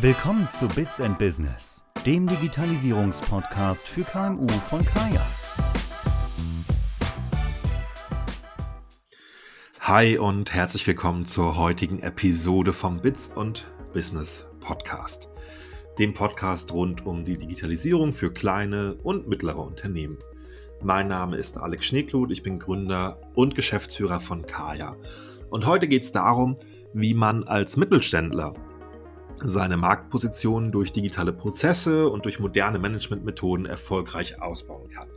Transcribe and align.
Willkommen 0.00 0.48
zu 0.48 0.68
Bits 0.68 1.00
and 1.00 1.18
Business, 1.18 1.82
dem 2.06 2.28
Digitalisierungspodcast 2.28 3.88
für 3.88 4.02
KMU 4.02 4.46
von 4.46 4.84
Kaya. 4.84 5.26
Hi 9.80 10.16
und 10.16 10.54
herzlich 10.54 10.86
willkommen 10.86 11.24
zur 11.24 11.56
heutigen 11.56 11.98
Episode 11.98 12.72
vom 12.72 13.00
Bits 13.00 13.30
und 13.34 13.68
Business 13.92 14.46
Podcast, 14.60 15.28
dem 15.98 16.14
Podcast 16.14 16.72
rund 16.72 17.04
um 17.04 17.24
die 17.24 17.36
Digitalisierung 17.36 18.12
für 18.12 18.32
kleine 18.32 18.94
und 19.02 19.26
mittlere 19.26 19.58
Unternehmen. 19.58 20.18
Mein 20.80 21.08
Name 21.08 21.38
ist 21.38 21.58
Alex 21.58 21.86
Schneeklut, 21.86 22.30
ich 22.30 22.44
bin 22.44 22.60
Gründer 22.60 23.20
und 23.34 23.56
Geschäftsführer 23.56 24.20
von 24.20 24.46
Kaya. 24.46 24.96
Und 25.50 25.66
heute 25.66 25.88
geht 25.88 26.04
es 26.04 26.12
darum, 26.12 26.56
wie 26.94 27.14
man 27.14 27.42
als 27.42 27.76
Mittelständler 27.76 28.54
seine 29.44 29.76
Marktposition 29.76 30.72
durch 30.72 30.92
digitale 30.92 31.32
Prozesse 31.32 32.08
und 32.08 32.24
durch 32.24 32.40
moderne 32.40 32.78
Managementmethoden 32.78 33.66
erfolgreich 33.66 34.40
ausbauen 34.40 34.88
kann. 34.88 35.08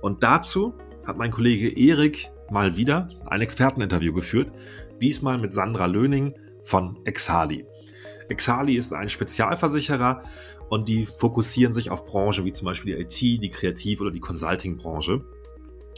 Und 0.00 0.22
dazu 0.22 0.74
hat 1.06 1.16
mein 1.16 1.30
Kollege 1.30 1.68
Erik 1.68 2.30
mal 2.50 2.76
wieder 2.76 3.08
ein 3.26 3.40
Experteninterview 3.40 4.12
geführt, 4.12 4.52
diesmal 5.00 5.38
mit 5.38 5.52
Sandra 5.52 5.86
Löning 5.86 6.34
von 6.64 6.98
Exali. 7.04 7.64
Exali 8.28 8.76
ist 8.76 8.92
ein 8.92 9.08
Spezialversicherer 9.08 10.22
und 10.68 10.88
die 10.88 11.06
fokussieren 11.06 11.72
sich 11.72 11.90
auf 11.90 12.06
Branchen 12.06 12.44
wie 12.44 12.52
zum 12.52 12.66
Beispiel 12.66 12.96
die 12.96 13.02
IT, 13.02 13.42
die 13.42 13.50
Kreativ- 13.50 14.00
oder 14.00 14.10
die 14.10 14.20
Consulting-Branche. 14.20 15.24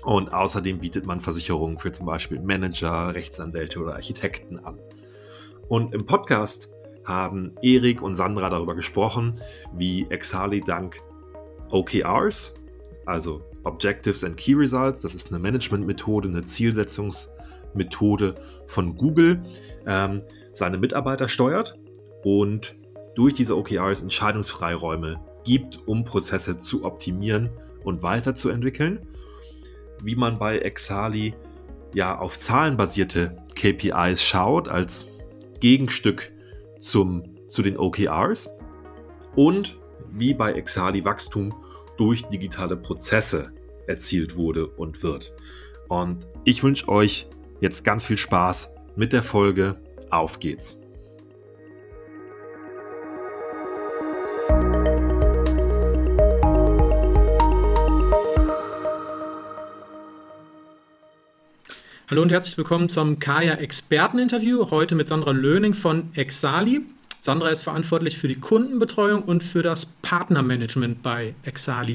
Und 0.03 0.35
außerdem 0.35 0.81
bietet 0.81 1.07
man 1.07 1.21
Versicherungen 1.21 1.79
für 1.79 1.93
zum 1.93 2.07
Beispiel 2.07 2.41
Manager, 2.41 3.15
Rechtsanwälte 3.15 3.81
oder 3.81 3.95
Architekten 3.95 4.59
an. 4.59 4.79
Und 5.69 5.95
im 5.95 6.05
Podcast 6.05 6.74
haben 7.05 7.53
Erik 7.63 8.03
und 8.03 8.15
Sandra 8.15 8.49
darüber 8.51 8.75
gesprochen, 8.75 9.35
wie 9.75 10.07
Exali 10.11 10.61
dank 10.61 11.01
OKRs, 11.71 12.55
also 13.07 13.43
Objectives 13.65 14.25
and 14.25 14.37
Key 14.37 14.55
Results, 14.55 15.01
das 15.01 15.15
ist 15.15 15.29
eine 15.31 15.39
Managementmethode, 15.39 16.29
eine 16.29 16.45
Zielsetzungsmethode 16.45 18.35
von 18.67 18.97
Google, 18.97 19.43
ähm, 19.87 20.23
seine 20.53 20.79
Mitarbeiter 20.79 21.29
steuert 21.29 21.79
und 22.23 22.77
durch 23.15 23.35
diese 23.35 23.57
OKRs 23.57 24.03
Entscheidungsfreiräume 24.03 25.21
gibt, 25.45 25.87
um 25.87 26.05
Prozesse 26.05 26.59
zu 26.59 26.85
optimieren 26.85 27.51
und 27.85 28.03
weiterzuentwickeln. 28.03 29.01
Wie 30.03 30.17
man 30.17 30.39
bei 30.39 30.59
Exali 30.59 31.35
ja 31.95 32.19
auf 32.19 32.39
zahlenbasierte 32.39 33.37
KPIs 33.55 34.23
schaut, 34.23 34.69
als 34.69 35.09
Gegenstück 35.61 36.33
zum, 36.85 37.25
zu 37.49 37.63
den 37.63 37.77
OKRs 37.79 38.51
und 39.37 39.79
wie 40.11 40.35
bei 40.35 40.53
Exali 40.53 41.05
Wachstum 41.05 41.55
durch 41.97 42.23
digitale 42.27 42.77
Prozesse 42.77 43.53
erzielt 43.87 44.37
wurde 44.37 44.67
und 44.67 45.03
wird. 45.03 45.35
Und 45.89 46.27
ich 46.45 46.63
wünsche 46.63 46.89
euch 46.89 47.29
jetzt 47.61 47.85
ganz 47.85 48.05
viel 48.05 48.17
Spaß 48.17 48.75
mit 48.97 49.13
der 49.13 49.23
Folge. 49.23 49.77
Auf 50.11 50.39
geht's! 50.39 50.84
Hallo 62.11 62.21
und 62.21 62.31
herzlich 62.31 62.59
willkommen 62.59 62.91
zum 62.91 63.19
Kaya 63.19 63.55
Experteninterview. 63.55 64.71
Heute 64.71 64.95
mit 64.95 65.09
Sandra 65.09 65.31
Löning 65.31 65.73
von 65.73 66.11
Exali. 66.13 66.83
Sandra 67.23 67.49
ist 67.49 67.63
verantwortlich 67.63 68.19
für 68.19 68.29
die 68.29 68.35
Kundenbetreuung 68.35 69.23
und 69.23 69.43
für 69.43 69.63
das 69.63 69.87
Partnermanagement 69.87 71.03
bei 71.03 71.35
Exali. 71.45 71.95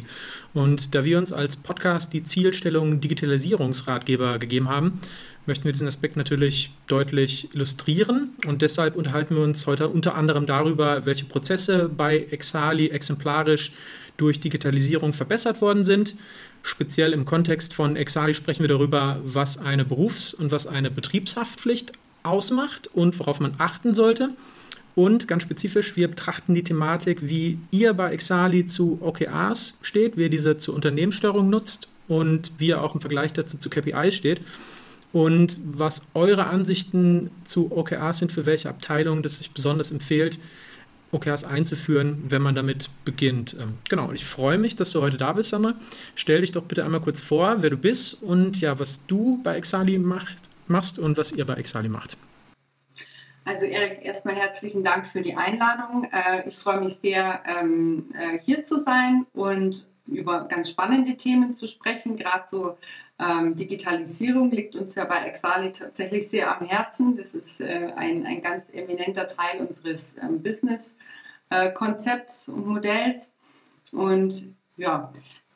Und 0.56 0.96
da 0.96 1.06
wir 1.06 1.20
uns 1.20 1.32
als 1.32 1.58
Podcast 1.58 2.12
die 2.12 2.24
Zielstellung 2.24 3.02
Digitalisierungsratgeber 3.02 4.40
gegeben 4.40 4.68
haben, 4.68 5.00
möchten 5.46 5.66
wir 5.66 5.74
diesen 5.74 5.88
Aspekt 5.88 6.18
natürlich 6.18 6.74
deutlich 6.88 7.54
illustrieren. 7.54 8.32
Und 8.48 8.64
deshalb 8.64 8.96
unterhalten 8.96 9.36
wir 9.36 9.44
uns 9.44 9.68
heute 9.68 9.90
unter 9.90 10.16
anderem 10.16 10.48
darüber, 10.48 11.06
welche 11.06 11.26
Prozesse 11.26 11.88
bei 11.88 12.18
Exali 12.32 12.88
exemplarisch 12.88 13.74
durch 14.20 14.40
Digitalisierung 14.40 15.14
verbessert 15.14 15.62
worden 15.62 15.84
sind, 15.84 16.16
Speziell 16.62 17.14
im 17.14 17.26
Kontext 17.26 17.74
von 17.74 17.96
Exali 17.96 18.34
sprechen 18.34 18.62
wir 18.62 18.68
darüber, 18.68 19.20
was 19.24 19.58
eine 19.58 19.86
Berufs- 19.86 20.34
und 20.34 20.52
was 20.52 20.68
eine 20.68 20.92
Betriebshaftpflicht 20.92 21.94
ausmacht 22.24 22.88
und 22.94 23.18
worauf 23.20 23.40
man 23.40 23.54
achten 23.58 23.96
sollte. 23.96 24.32
Und 24.96 25.28
ganz 25.28 25.44
spezifisch, 25.44 25.96
wir 25.96 26.10
betrachten 26.10 26.54
die 26.54 26.64
Thematik, 26.64 27.20
wie 27.22 27.60
ihr 27.72 27.94
bei 27.94 28.12
Exali 28.12 28.66
zu 28.66 29.00
OKRs 29.02 29.80
steht, 29.82 30.18
wie 30.18 30.24
ihr 30.24 30.30
diese 30.30 30.58
zur 30.58 30.76
Unternehmenssteuerung 30.76 31.50
nutzt 31.50 31.88
und 32.10 32.52
wie 32.58 32.68
ihr 32.68 32.84
auch 32.84 32.96
im 32.96 33.02
Vergleich 33.02 33.32
dazu 33.32 33.58
zu 33.58 33.70
KPIs 33.70 34.16
steht. 34.16 34.42
Und 35.14 35.58
was 35.64 36.04
eure 36.14 36.48
Ansichten 36.48 37.32
zu 37.46 37.72
OKRs 37.72 38.20
sind, 38.20 38.32
für 38.32 38.46
welche 38.46 38.70
Abteilungen 38.70 39.24
das 39.24 39.40
sich 39.40 39.52
besonders 39.52 39.92
empfiehlt, 39.92 40.40
OKRs 41.12 41.44
einzuführen, 41.44 42.24
wenn 42.30 42.42
man 42.42 42.56
damit 42.56 42.90
beginnt. 43.06 43.56
Ähm, 43.60 43.78
genau, 43.90 44.12
ich 44.12 44.26
freue 44.26 44.58
mich, 44.58 44.76
dass 44.76 44.92
du 44.92 45.02
heute 45.02 45.18
da 45.18 45.34
bist, 45.34 45.50
Sandra. 45.50 45.74
Stell 46.16 46.42
dich 46.42 46.52
doch 46.52 46.64
bitte 46.64 46.86
einmal 46.86 47.02
kurz 47.02 47.20
vor, 47.20 47.62
wer 47.62 47.70
du 47.70 47.78
bist 47.78 48.22
und 48.22 48.60
ja, 48.62 48.80
was 48.80 49.06
du 49.08 49.42
bei 49.44 49.56
Exali 49.56 49.98
macht, 49.98 50.38
machst 50.68 51.00
und 51.00 51.18
was 51.18 51.32
ihr 51.32 51.46
bei 51.46 51.56
Exali 51.56 51.90
macht. 51.90 52.18
Also 53.46 53.66
Erik, 53.66 54.06
erstmal 54.06 54.36
herzlichen 54.36 54.84
Dank 54.84 55.08
für 55.08 55.22
die 55.22 55.36
Einladung. 55.36 56.08
Äh, 56.12 56.48
ich 56.48 56.56
freue 56.56 56.82
mich 56.82 56.96
sehr, 56.96 57.42
ähm, 57.48 58.10
äh, 58.14 58.38
hier 58.38 58.64
zu 58.64 58.78
sein 58.78 59.26
und 59.34 59.88
über 60.06 60.48
ganz 60.48 60.70
spannende 60.70 61.18
Themen 61.18 61.54
zu 61.54 61.68
sprechen. 61.68 62.16
Gerade 62.16 62.46
so 62.48 62.78
ähm, 63.20 63.56
Digitalisierung 63.56 64.52
liegt 64.52 64.76
uns 64.76 64.96
ja 64.96 65.06
bei 65.06 65.26
Exali 65.26 65.72
tatsächlich 65.72 66.28
sehr 66.30 66.56
am 66.56 66.66
Herzen. 66.66 67.16
Das 67.16 67.34
ist 67.36 67.62
äh, 67.62 67.92
ein, 67.96 68.26
ein 68.26 68.42
ganz 68.42 68.74
eminenter 68.74 69.28
Teil 69.28 69.66
unseres 69.68 70.18
ähm, 70.18 70.42
Business-Konzepts 70.42 72.48
äh, 72.48 72.52
und 72.52 72.68
Modells. 72.68 73.36
Und 73.92 74.56
ja, 74.78 75.12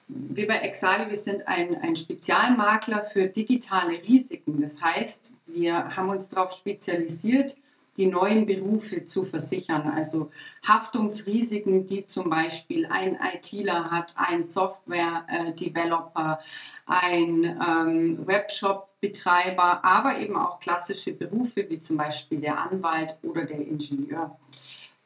wir 0.09 0.47
bei 0.47 0.57
Exali, 0.57 1.09
wir 1.09 1.17
sind 1.17 1.47
ein, 1.47 1.75
ein 1.81 1.95
Spezialmakler 1.95 3.01
für 3.01 3.27
digitale 3.27 4.03
Risiken. 4.03 4.59
Das 4.59 4.81
heißt, 4.81 5.33
wir 5.47 5.95
haben 5.95 6.09
uns 6.09 6.27
darauf 6.29 6.51
spezialisiert, 6.51 7.55
die 7.97 8.07
neuen 8.07 8.45
Berufe 8.45 9.05
zu 9.05 9.23
versichern. 9.23 9.89
Also 9.89 10.31
Haftungsrisiken, 10.67 11.85
die 11.85 12.05
zum 12.05 12.29
Beispiel 12.29 12.85
ein 12.87 13.17
ITler 13.35 13.91
hat, 13.91 14.13
ein 14.15 14.43
Software-Developer, 14.43 16.39
ein 16.85 17.43
ähm, 17.45 18.27
Webshop-Betreiber, 18.27 19.83
aber 19.85 20.17
eben 20.17 20.35
auch 20.35 20.59
klassische 20.59 21.13
Berufe 21.13 21.65
wie 21.69 21.79
zum 21.79 21.97
Beispiel 21.97 22.41
der 22.41 22.59
Anwalt 22.59 23.17
oder 23.21 23.45
der 23.45 23.65
Ingenieur. 23.65 24.37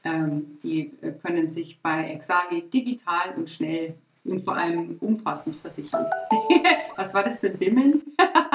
Ähm, 0.04 0.58
die 0.64 0.92
äh, 1.02 1.12
können 1.12 1.52
sich 1.52 1.80
bei 1.82 2.12
Exali 2.12 2.70
digital 2.70 3.34
und 3.36 3.50
schnell 3.50 3.96
und 4.24 4.44
vor 4.44 4.56
allem 4.56 4.98
umfassend 5.00 5.58
versichern. 5.58 6.06
Was 6.96 7.14
war 7.14 7.24
das 7.24 7.40
für 7.40 7.48
ein 7.48 7.58
Bimmeln? 7.58 8.02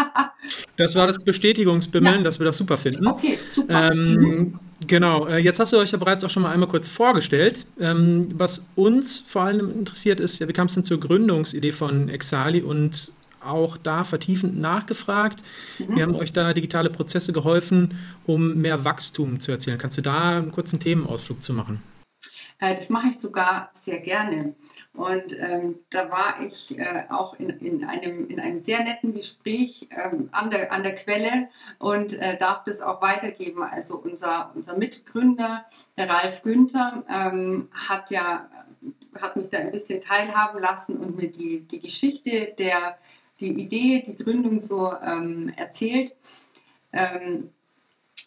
das 0.77 0.95
war 0.95 1.07
das 1.07 1.19
Bestätigungsbimmeln, 1.19 2.19
ja. 2.19 2.23
dass 2.23 2.39
wir 2.39 2.45
das 2.45 2.57
super 2.57 2.77
finden. 2.77 3.07
Okay, 3.07 3.39
super. 3.55 3.93
Ähm, 3.93 4.59
genau, 4.87 5.27
äh, 5.27 5.39
jetzt 5.39 5.61
hast 5.61 5.73
du 5.73 5.79
euch 5.79 5.93
ja 5.93 5.99
bereits 5.99 6.25
auch 6.25 6.31
schon 6.31 6.43
mal 6.43 6.51
einmal 6.51 6.69
kurz 6.69 6.89
vorgestellt. 6.89 7.67
Ähm, 7.81 8.29
was 8.35 8.69
uns 8.75 9.21
vor 9.21 9.43
allem 9.43 9.71
interessiert 9.79 10.21
ist, 10.21 10.39
ja, 10.39 10.49
wie 10.49 10.53
kam 10.53 10.67
es 10.67 10.75
denn 10.75 10.85
zur 10.85 11.01
Gründungsidee 11.01 11.73
von 11.73 12.09
Exali 12.09 12.63
und 12.63 13.13
auch 13.45 13.77
da 13.77 14.05
vertiefend 14.05 14.59
nachgefragt. 14.59 15.43
Mhm. 15.79 15.97
Wir 15.97 16.03
haben 16.05 16.15
euch 16.15 16.33
da 16.33 16.53
digitale 16.53 16.91
Prozesse 16.91 17.33
geholfen, 17.33 17.99
um 18.25 18.57
mehr 18.57 18.85
Wachstum 18.85 19.41
zu 19.41 19.51
erzielen. 19.51 19.79
Kannst 19.79 19.99
du 19.99 20.03
da 20.03 20.39
einen 20.39 20.53
kurzen 20.53 20.81
Themenausflug 20.81 21.43
zu 21.43 21.53
machen? 21.53 21.83
Äh, 22.63 22.77
das 22.77 22.91
mache 22.91 23.09
ich 23.09 23.19
sogar 23.19 23.71
sehr 23.73 23.99
gerne. 23.99 24.55
Und 24.95 25.39
ähm, 25.41 25.81
da 25.91 26.11
war 26.11 26.41
ich 26.41 26.79
äh, 26.79 27.05
auch 27.11 27.35
in, 27.35 27.51
in, 27.59 27.85
einem, 27.85 28.29
in 28.29 28.39
einem 28.39 28.61
sehr 28.61 28.85
netten 28.85 29.13
Gespräch 29.13 29.89
ähm, 29.91 30.29
an, 30.31 30.51
der, 30.53 30.71
an 30.71 30.85
der 30.85 30.95
Quelle 30.95 31.49
und 31.81 32.13
äh, 32.15 32.39
darf 32.39 32.63
das 32.63 32.81
auch 32.81 33.03
weitergeben. 33.03 33.65
Also 33.65 33.97
unser, 33.97 34.53
unser 34.55 34.79
Mitgründer, 34.79 35.65
der 35.99 36.09
Ralf 36.09 36.43
Günther, 36.43 37.05
ähm, 37.11 37.69
hat 37.73 38.11
ja 38.11 38.49
hat 39.21 39.37
mich 39.37 39.49
da 39.49 39.59
ein 39.59 39.71
bisschen 39.71 40.01
teilhaben 40.01 40.59
lassen 40.61 40.97
und 40.97 41.17
mir 41.17 41.31
die, 41.31 41.61
die 41.61 41.81
Geschichte 41.81 42.53
der 42.59 42.97
die 43.41 43.61
Idee, 43.61 44.03
die 44.07 44.17
Gründung 44.17 44.61
so 44.61 44.93
ähm, 45.05 45.53
erzählt. 45.57 46.13
Ähm, 46.93 47.51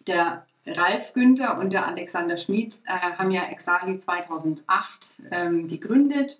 der 0.07 0.45
Ralf 0.67 1.13
Günther 1.13 1.57
und 1.59 1.73
der 1.73 1.87
Alexander 1.87 2.37
Schmid 2.37 2.81
äh, 2.85 2.91
haben 2.91 3.31
ja 3.31 3.43
Exali 3.45 3.99
2008 3.99 5.23
ähm, 5.31 5.67
gegründet 5.67 6.39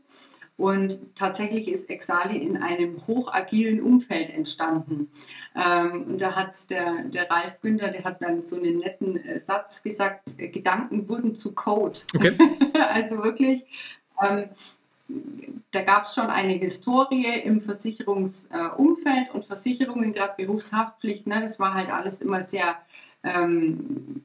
Und 0.58 1.16
tatsächlich 1.16 1.68
ist 1.68 1.90
Exali 1.90 2.38
in 2.38 2.58
einem 2.58 2.96
hochagilen 3.08 3.82
Umfeld 3.82 4.30
entstanden. 4.30 5.10
Ähm, 5.56 6.04
und 6.08 6.22
da 6.22 6.36
hat 6.36 6.70
der, 6.70 7.04
der 7.06 7.30
Ralf 7.30 7.60
Günther, 7.62 7.90
der 7.90 8.04
hat 8.06 8.22
dann 8.22 8.42
so 8.42 8.56
einen 8.56 8.80
netten 8.80 9.18
äh, 9.18 9.40
Satz 9.40 9.84
gesagt, 9.84 10.36
äh, 10.38 10.48
Gedanken 10.48 11.10
wurden 11.10 11.36
zu 11.36 11.54
Code. 11.54 12.00
Okay. 12.16 12.38
also 12.90 13.22
wirklich, 13.22 13.66
ähm, 14.22 14.50
da 15.72 15.82
gab 15.82 16.06
es 16.06 16.16
schon 16.16 16.28
eine 16.28 16.54
Historie 16.54 17.42
im 17.44 17.60
Versicherungsumfeld 17.60 19.28
äh, 19.28 19.32
und 19.34 19.46
Versicherungen, 19.46 20.14
gerade 20.14 20.34
Berufshaftpflicht, 20.38 21.28
ne, 21.28 21.42
das 21.42 21.60
war 21.60 21.74
halt 21.74 21.92
alles 21.92 22.22
immer 22.22 22.42
sehr 22.42 22.78
ähm, 23.26 24.22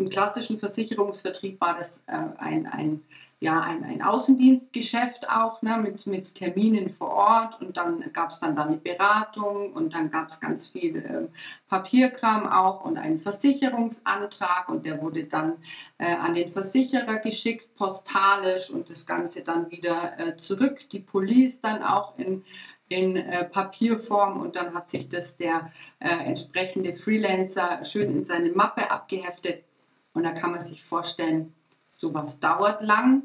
im 0.00 0.08
klassischen 0.08 0.58
Versicherungsvertrieb 0.58 1.60
war 1.60 1.76
das 1.76 2.04
äh, 2.06 2.16
ein, 2.38 2.66
ein, 2.66 3.02
ja, 3.38 3.60
ein, 3.60 3.84
ein 3.84 4.02
Außendienstgeschäft 4.02 5.28
auch 5.30 5.60
ne, 5.62 5.76
mit, 5.78 6.06
mit 6.06 6.34
Terminen 6.34 6.88
vor 6.88 7.10
Ort 7.10 7.60
und 7.60 7.76
dann 7.76 8.10
gab 8.12 8.30
es 8.30 8.40
dann, 8.40 8.54
dann 8.54 8.68
eine 8.68 8.76
Beratung 8.78 9.72
und 9.72 9.94
dann 9.94 10.10
gab 10.10 10.28
es 10.28 10.40
ganz 10.40 10.68
viel 10.68 10.96
äh, 10.96 11.28
Papierkram 11.68 12.46
auch 12.46 12.84
und 12.84 12.96
einen 12.96 13.18
Versicherungsantrag 13.18 14.68
und 14.68 14.86
der 14.86 15.02
wurde 15.02 15.24
dann 15.24 15.58
äh, 15.98 16.14
an 16.14 16.34
den 16.34 16.48
Versicherer 16.48 17.16
geschickt, 17.16 17.74
postalisch 17.76 18.70
und 18.70 18.88
das 18.88 19.06
Ganze 19.06 19.42
dann 19.44 19.70
wieder 19.70 20.18
äh, 20.18 20.36
zurück. 20.36 20.88
Die 20.90 21.00
Police 21.00 21.60
dann 21.60 21.82
auch 21.82 22.18
in 22.18 22.42
in 22.90 23.16
äh, 23.16 23.44
Papierform 23.44 24.40
und 24.40 24.56
dann 24.56 24.74
hat 24.74 24.90
sich 24.90 25.08
das 25.08 25.36
der 25.36 25.70
äh, 26.00 26.08
entsprechende 26.08 26.94
Freelancer 26.94 27.84
schön 27.84 28.10
in 28.10 28.24
seine 28.24 28.50
Mappe 28.50 28.90
abgeheftet. 28.90 29.64
Und 30.12 30.24
da 30.24 30.32
kann 30.32 30.50
man 30.50 30.60
sich 30.60 30.82
vorstellen, 30.82 31.54
sowas 31.88 32.40
dauert 32.40 32.82
lang 32.82 33.22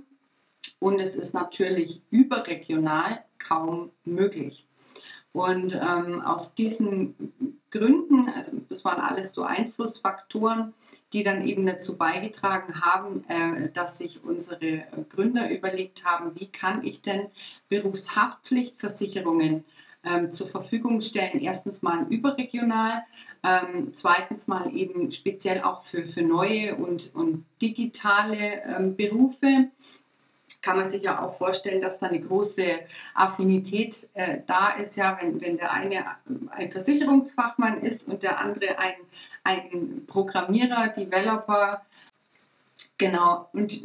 und 0.79 1.01
es 1.01 1.15
ist 1.15 1.33
natürlich 1.33 2.03
überregional 2.11 3.25
kaum 3.39 3.91
möglich. 4.03 4.67
Und 5.35 5.75
ähm, 5.75 6.21
aus 6.21 6.55
diesen 6.55 7.13
Gründen, 7.69 8.29
also 8.29 8.53
das 8.69 8.85
waren 8.85 9.01
alles 9.01 9.33
so 9.33 9.43
Einflussfaktoren, 9.43 10.73
die 11.11 11.23
dann 11.23 11.45
eben 11.45 11.65
dazu 11.65 11.97
beigetragen 11.97 12.79
haben, 12.79 13.25
äh, 13.27 13.69
dass 13.69 13.97
sich 13.97 14.23
unsere 14.23 14.85
Gründer 15.09 15.51
überlegt 15.51 16.05
haben, 16.05 16.39
wie 16.39 16.47
kann 16.47 16.85
ich 16.85 17.01
denn 17.01 17.27
Berufshaftpflichtversicherungen 17.67 19.65
ähm, 20.05 20.31
zur 20.31 20.47
Verfügung 20.47 21.01
stellen. 21.01 21.41
Erstens 21.41 21.81
mal 21.81 22.05
überregional, 22.09 23.03
ähm, 23.43 23.89
zweitens 23.91 24.47
mal 24.47 24.73
eben 24.73 25.11
speziell 25.11 25.63
auch 25.63 25.81
für, 25.81 26.05
für 26.05 26.21
neue 26.21 26.75
und, 26.75 27.13
und 27.13 27.43
digitale 27.61 28.63
ähm, 28.63 28.95
Berufe 28.95 29.67
kann 30.65 30.77
man 30.77 30.89
sich 30.89 31.03
ja 31.03 31.21
auch 31.21 31.31
vorstellen, 31.31 31.79
dass 31.79 31.99
da 31.99 32.07
eine 32.07 32.19
große 32.19 32.63
Affinität 33.13 34.09
äh, 34.15 34.39
da 34.47 34.71
ist, 34.71 34.97
ja, 34.97 35.15
wenn, 35.21 35.39
wenn 35.39 35.57
der 35.57 35.71
eine 35.71 36.03
ein 36.49 36.71
Versicherungsfachmann 36.71 37.81
ist 37.81 38.07
und 38.07 38.23
der 38.23 38.39
andere 38.39 38.79
ein, 38.79 38.95
ein 39.43 40.07
Programmierer, 40.07 40.87
Developer. 40.87 41.85
Genau, 42.97 43.47
und 43.53 43.79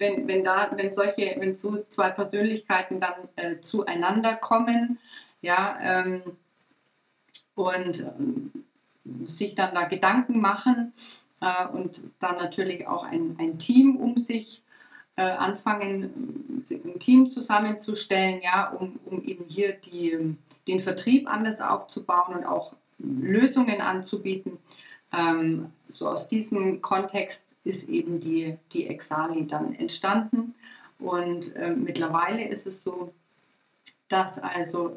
wenn, 0.00 0.26
wenn 0.26 0.42
da, 0.42 0.72
wenn 0.74 0.92
solche, 0.92 1.36
wenn 1.38 1.54
so 1.54 1.84
zwei 1.88 2.10
Persönlichkeiten 2.10 2.98
dann 2.98 3.14
äh, 3.36 3.60
zueinander 3.60 4.34
kommen, 4.34 4.98
ja, 5.40 5.78
ähm, 5.80 6.22
und 7.54 8.00
ähm, 8.00 8.50
sich 9.22 9.54
dann 9.54 9.72
da 9.72 9.84
Gedanken 9.84 10.40
machen 10.40 10.94
äh, 11.40 11.68
und 11.68 12.10
dann 12.18 12.38
natürlich 12.38 12.88
auch 12.88 13.04
ein, 13.04 13.36
ein 13.38 13.60
Team 13.60 13.94
um 13.94 14.18
sich 14.18 14.63
äh, 15.16 15.22
anfangen, 15.22 16.60
ein 16.70 16.98
Team 16.98 17.30
zusammenzustellen, 17.30 18.40
ja, 18.42 18.70
um, 18.70 18.98
um 19.04 19.22
eben 19.22 19.44
hier 19.46 19.72
die, 19.74 20.36
den 20.66 20.80
Vertrieb 20.80 21.28
anders 21.28 21.60
aufzubauen 21.60 22.34
und 22.34 22.44
auch 22.44 22.74
Lösungen 22.98 23.80
anzubieten. 23.80 24.58
Ähm, 25.12 25.70
so 25.88 26.08
aus 26.08 26.28
diesem 26.28 26.80
Kontext 26.80 27.54
ist 27.64 27.88
eben 27.88 28.20
die, 28.20 28.56
die 28.72 28.88
Exali 28.88 29.46
dann 29.46 29.74
entstanden. 29.74 30.54
Und 30.98 31.54
äh, 31.56 31.74
mittlerweile 31.74 32.46
ist 32.48 32.66
es 32.66 32.82
so, 32.82 33.12
dass 34.08 34.38
also 34.38 34.96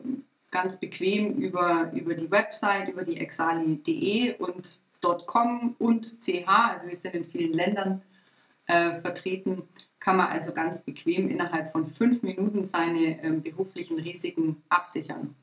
ganz 0.52 0.78
bequem 0.78 1.34
über, 1.36 1.92
über 1.94 2.14
die 2.14 2.32
Website, 2.32 2.90
über 2.90 3.04
die 3.04 3.18
exali.de 3.18 4.36
und 4.38 4.80
.com 5.26 5.76
und 5.80 6.22
.ch, 6.22 6.48
also 6.48 6.88
wir 6.88 6.96
sind 6.96 7.14
in 7.14 7.26
vielen 7.26 7.54
Ländern 7.54 8.02
äh, 8.66 9.00
vertreten, 9.00 9.64
kann 10.08 10.16
man 10.16 10.28
also 10.28 10.54
ganz 10.54 10.84
bequem 10.84 11.30
innerhalb 11.30 11.70
von 11.70 11.86
fünf 11.86 12.24
Minuten 12.24 12.64
seine 12.64 13.22
äh, 13.22 13.30
beruflichen 13.44 14.00
Risiken 14.00 14.56
absichern. 14.70 15.36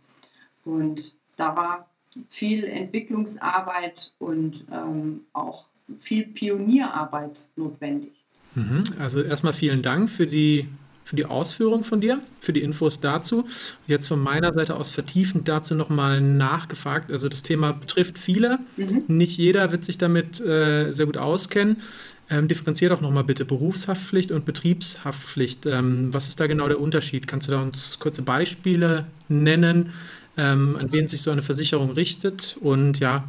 Und 0.65 1.17
da 1.37 1.55
war 1.55 1.91
viel 2.31 2.65
Entwicklungsarbeit 2.65 4.15
und 4.19 4.65
ähm, 4.73 5.21
auch 5.35 5.67
viel 5.99 6.25
Pionierarbeit 6.29 7.51
notwendig. 7.57 8.13
Mhm. 8.55 8.85
Also 8.99 9.21
erstmal 9.21 9.53
vielen 9.53 9.83
Dank 9.83 10.09
für 10.09 10.27
die, 10.27 10.67
für 11.05 11.17
die 11.17 11.27
Ausführung 11.27 11.85
von 11.85 12.01
dir, 12.01 12.23
für 12.41 12.55
die 12.55 12.63
Infos 12.63 13.01
dazu. 13.01 13.45
Jetzt 13.87 14.07
von 14.07 14.19
meiner 14.19 14.55
Seite 14.55 14.77
aus 14.77 14.89
vertiefend 14.89 15.47
dazu 15.47 15.75
nochmal 15.75 16.23
nachgefragt. 16.23 17.13
Also 17.13 17.29
das 17.29 17.43
Thema 17.43 17.73
betrifft 17.73 18.17
viele. 18.17 18.61
Mhm. 18.79 19.05
Nicht 19.09 19.37
jeder 19.37 19.73
wird 19.73 19.85
sich 19.85 19.99
damit 19.99 20.41
äh, 20.41 20.91
sehr 20.91 21.05
gut 21.05 21.19
auskennen. 21.19 21.83
Ähm, 22.31 22.49
differenziert 22.49 22.91
auch 22.93 23.03
nochmal 23.03 23.25
bitte 23.25 23.45
Berufshaftpflicht 23.45 24.33
und 24.33 24.47
Betriebshaftpflicht. 24.47 25.67
Ähm, 25.67 26.15
was 26.15 26.29
ist 26.29 26.41
da 26.41 26.47
genau 26.47 26.69
der 26.69 26.81
Unterschied? 26.81 27.27
Kannst 27.27 27.49
du 27.49 27.53
da 27.53 27.61
uns 27.61 27.99
kurze 27.99 28.23
Beispiele 28.23 29.05
nennen, 29.29 29.93
ähm, 30.37 30.77
an 30.81 30.91
wen 30.91 31.07
sich 31.07 31.21
so 31.21 31.31
eine 31.31 31.43
Versicherung 31.43 31.91
richtet 31.91 32.57
und 32.61 32.99
ja, 32.99 33.29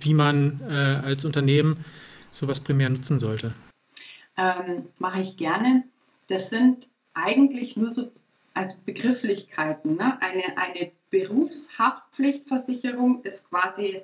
wie 0.00 0.14
man 0.14 0.60
äh, 0.68 0.72
als 0.72 1.26
Unternehmen 1.26 1.84
sowas 2.30 2.60
primär 2.60 2.88
nutzen 2.88 3.18
sollte? 3.18 3.52
Ähm, 4.38 4.86
Mache 4.98 5.20
ich 5.20 5.36
gerne. 5.36 5.84
Das 6.28 6.48
sind 6.50 6.88
eigentlich 7.14 7.76
nur 7.76 7.90
so 7.90 8.12
also 8.54 8.74
Begrifflichkeiten. 8.86 9.96
Ne? 9.96 10.18
Eine, 10.22 10.56
eine 10.56 10.92
Berufshaftpflichtversicherung 11.10 13.22
ist 13.22 13.50
quasi 13.50 14.00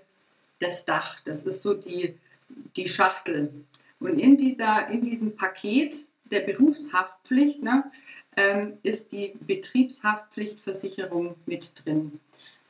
das 0.58 0.84
Dach. 0.84 1.20
Das 1.24 1.44
ist 1.44 1.62
so 1.62 1.72
die, 1.74 2.14
die 2.76 2.86
Schachtel. 2.86 3.50
Und 4.02 4.18
in, 4.18 4.36
dieser, 4.36 4.88
in 4.88 5.02
diesem 5.02 5.36
Paket 5.36 5.96
der 6.24 6.40
Berufshaftpflicht 6.40 7.62
ne, 7.62 7.84
ähm, 8.36 8.78
ist 8.82 9.12
die 9.12 9.34
Betriebshaftpflichtversicherung 9.46 11.36
mit 11.46 11.84
drin. 11.84 12.20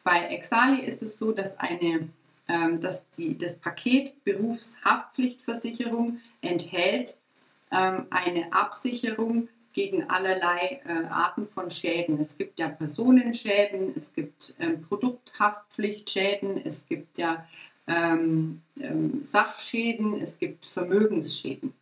Bei 0.04 0.26
Exali 0.26 0.80
ist 0.82 1.02
es 1.02 1.16
so, 1.18 1.32
dass, 1.32 1.58
eine, 1.58 2.08
ähm, 2.48 2.80
dass 2.80 3.10
die, 3.10 3.38
das 3.38 3.58
Paket 3.58 4.24
Berufshaftpflichtversicherung 4.24 6.18
enthält 6.40 7.18
ähm, 7.70 8.06
eine 8.10 8.52
Absicherung 8.52 9.48
gegen 9.72 10.10
allerlei 10.10 10.80
äh, 10.84 11.06
Arten 11.06 11.46
von 11.46 11.70
Schäden. 11.70 12.20
Es 12.20 12.36
gibt 12.36 12.58
ja 12.58 12.68
Personenschäden, 12.68 13.92
es 13.96 14.12
gibt 14.12 14.54
ähm, 14.58 14.82
Produkthaftpflichtschäden, 14.82 16.60
es 16.64 16.86
gibt 16.88 17.16
ja 17.16 17.46
ähm, 17.86 18.62
ähm, 18.80 19.22
Sachschäden, 19.22 20.14
es 20.14 20.38
gibt 20.38 20.64
Vermögensschäden. 20.64 21.74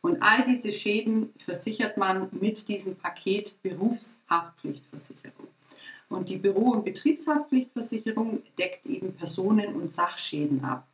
Und 0.00 0.22
all 0.22 0.44
diese 0.44 0.72
Schäden 0.72 1.32
versichert 1.38 1.96
man 1.96 2.28
mit 2.32 2.68
diesem 2.68 2.96
Paket 2.96 3.58
Berufshaftpflichtversicherung. 3.62 5.48
Und 6.08 6.28
die 6.28 6.38
Büro- 6.38 6.70
und 6.70 6.84
Betriebshaftpflichtversicherung 6.84 8.42
deckt 8.58 8.86
eben 8.86 9.12
Personen- 9.14 9.74
und 9.74 9.90
Sachschäden 9.90 10.64
ab. 10.64 10.86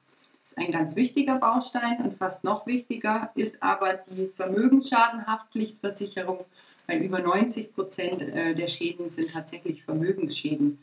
Das 0.43 0.53
ist 0.53 0.59
ein 0.59 0.73
ganz 0.73 0.97
wichtiger 0.97 1.37
Baustein 1.37 2.03
und 2.03 2.15
fast 2.15 2.45
noch 2.45 2.67
wichtiger 2.67 3.31
ist 3.35 3.63
aber 3.63 3.95
die 4.11 4.31
Vermögensschadenhaftpflichtversicherung, 4.35 6.45
weil 6.87 7.03
über 7.03 7.21
90 7.21 7.75
Prozent 7.75 8.21
äh, 8.21 8.55
der 8.55 8.67
Schäden 8.67 9.09
sind 9.09 9.33
tatsächlich 9.33 9.85
Vermögensschäden. 9.85 10.79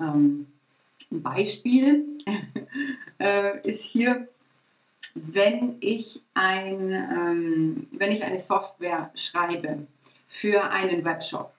Ähm, 0.00 0.46
ein 1.10 1.22
Beispiel 1.22 2.06
äh, 3.18 3.60
ist 3.68 3.84
hier, 3.84 4.28
wenn 5.14 5.76
ich, 5.80 6.22
ein, 6.34 6.92
ähm, 6.92 7.88
wenn 7.92 8.12
ich 8.12 8.24
eine 8.24 8.40
Software 8.40 9.10
schreibe 9.14 9.86
für 10.28 10.70
einen 10.70 11.04
Webshop 11.04 11.52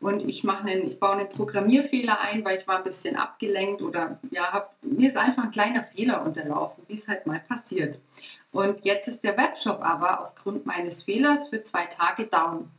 und 0.00 0.26
ich, 0.26 0.44
mache 0.44 0.68
einen, 0.68 0.86
ich 0.86 0.98
baue 0.98 1.12
einen 1.12 1.28
Programmierfehler 1.28 2.20
ein, 2.20 2.44
weil 2.44 2.58
ich 2.58 2.66
war 2.66 2.78
ein 2.78 2.84
bisschen 2.84 3.16
abgelenkt 3.16 3.82
oder 3.82 4.18
ja, 4.30 4.52
hab, 4.52 4.74
mir 4.82 5.08
ist 5.08 5.16
einfach 5.16 5.44
ein 5.44 5.50
kleiner 5.50 5.84
Fehler 5.84 6.24
unterlaufen, 6.24 6.84
wie 6.88 6.94
es 6.94 7.06
halt 7.06 7.26
mal 7.26 7.40
passiert. 7.40 8.00
Und 8.52 8.84
jetzt 8.84 9.06
ist 9.06 9.22
der 9.22 9.36
Webshop 9.36 9.80
aber 9.80 10.22
aufgrund 10.22 10.66
meines 10.66 11.02
Fehlers 11.02 11.48
für 11.48 11.62
zwei 11.62 11.84
Tage 11.84 12.26
down 12.26 12.70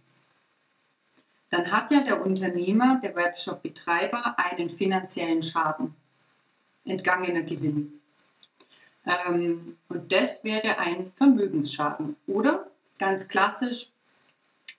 dann 1.51 1.72
hat 1.72 1.91
ja 1.91 2.01
der 2.01 2.25
Unternehmer, 2.25 3.00
der 3.03 3.15
Webshop-Betreiber, 3.15 4.36
einen 4.38 4.70
finanziellen 4.70 5.43
Schaden, 5.43 5.93
entgangener 6.86 7.43
Gewinn. 7.43 8.01
Ähm, 9.05 9.77
und 9.89 10.12
das 10.12 10.43
wäre 10.43 10.79
ein 10.79 11.12
Vermögensschaden. 11.12 12.15
Oder 12.25 12.67
ganz 12.98 13.27
klassisch, 13.27 13.89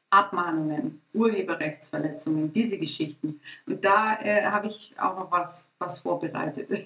Abmahnungen, 0.08 1.00
Urheberrechtsverletzungen, 1.14 2.52
diese 2.52 2.78
Geschichten. 2.78 3.40
Und 3.66 3.84
da 3.84 4.18
äh, 4.20 4.44
habe 4.44 4.66
ich 4.66 4.94
auch 4.98 5.18
noch 5.18 5.30
was, 5.30 5.72
was 5.78 6.00
vorbereitet. 6.00 6.70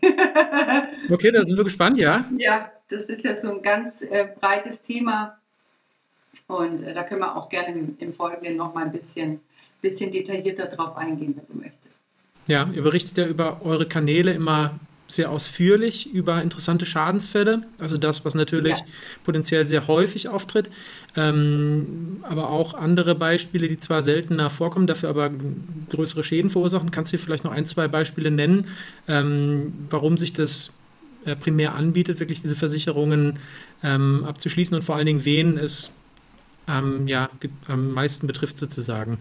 okay, 1.10 1.30
da 1.30 1.44
sind 1.44 1.56
wir 1.56 1.64
gespannt, 1.64 1.98
ja. 1.98 2.28
Ja, 2.38 2.72
das 2.88 3.04
ist 3.04 3.24
ja 3.24 3.34
so 3.34 3.52
ein 3.52 3.62
ganz 3.62 4.02
äh, 4.02 4.28
breites 4.38 4.82
Thema. 4.82 5.38
Und 6.48 6.82
äh, 6.82 6.92
da 6.92 7.04
können 7.04 7.20
wir 7.20 7.36
auch 7.36 7.48
gerne 7.48 7.78
im, 7.78 7.96
im 7.98 8.12
Folgenden 8.12 8.56
noch 8.56 8.74
mal 8.74 8.84
ein 8.84 8.92
bisschen, 8.92 9.40
bisschen 9.86 10.10
detaillierter 10.10 10.66
drauf 10.66 10.96
eingehen, 10.96 11.34
wenn 11.36 11.46
du 11.46 11.62
möchtest. 11.62 12.04
Ja, 12.46 12.68
ihr 12.72 12.82
berichtet 12.82 13.18
ja 13.18 13.26
über 13.26 13.64
eure 13.64 13.86
Kanäle 13.86 14.32
immer 14.32 14.78
sehr 15.08 15.30
ausführlich 15.30 16.12
über 16.12 16.42
interessante 16.42 16.84
Schadensfälle, 16.84 17.62
also 17.78 17.96
das, 17.96 18.24
was 18.24 18.34
natürlich 18.34 18.78
ja. 18.78 18.84
potenziell 19.24 19.68
sehr 19.68 19.86
häufig 19.86 20.28
auftritt, 20.28 20.68
ähm, 21.16 22.18
aber 22.22 22.50
auch 22.50 22.74
andere 22.74 23.14
Beispiele, 23.14 23.68
die 23.68 23.78
zwar 23.78 24.02
seltener 24.02 24.50
vorkommen, 24.50 24.88
dafür 24.88 25.10
aber 25.10 25.30
größere 25.90 26.24
Schäden 26.24 26.50
verursachen. 26.50 26.90
Kannst 26.90 27.12
du 27.12 27.18
vielleicht 27.18 27.44
noch 27.44 27.52
ein, 27.52 27.66
zwei 27.66 27.86
Beispiele 27.86 28.32
nennen, 28.32 28.66
ähm, 29.06 29.72
warum 29.90 30.18
sich 30.18 30.32
das 30.32 30.72
äh, 31.24 31.36
primär 31.36 31.74
anbietet, 31.74 32.18
wirklich 32.18 32.42
diese 32.42 32.56
Versicherungen 32.56 33.38
ähm, 33.84 34.24
abzuschließen 34.24 34.76
und 34.76 34.82
vor 34.82 34.96
allen 34.96 35.06
Dingen, 35.06 35.24
wen 35.24 35.56
es 35.56 35.92
ja, 36.68 37.30
am 37.68 37.92
meisten 37.92 38.26
betrifft 38.26 38.58
sozusagen? 38.58 39.18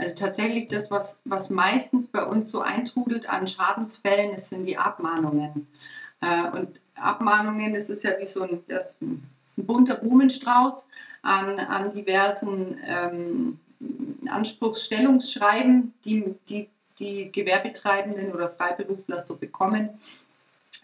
Also 0.00 0.14
tatsächlich 0.14 0.68
das, 0.68 0.90
was, 0.90 1.20
was 1.24 1.50
meistens 1.50 2.08
bei 2.08 2.24
uns 2.24 2.50
so 2.50 2.62
eintrudelt 2.62 3.28
an 3.28 3.46
Schadensfällen, 3.46 4.32
das 4.32 4.48
sind 4.48 4.64
die 4.64 4.78
Abmahnungen. 4.78 5.66
Äh, 6.22 6.50
und 6.50 6.80
Abmahnungen, 6.94 7.74
das 7.74 7.90
ist 7.90 8.04
ja 8.04 8.12
wie 8.18 8.24
so 8.24 8.42
ein, 8.42 8.62
ein 9.02 9.22
bunter 9.56 9.96
Blumenstrauß 9.96 10.88
an, 11.22 11.58
an 11.58 11.90
diversen 11.90 12.78
ähm, 12.86 13.58
Anspruchsstellungsschreiben, 14.26 15.92
die, 16.04 16.34
die 16.48 16.68
die 17.00 17.32
Gewerbetreibenden 17.32 18.32
oder 18.32 18.48
Freiberufler 18.48 19.20
so 19.20 19.36
bekommen. 19.36 19.90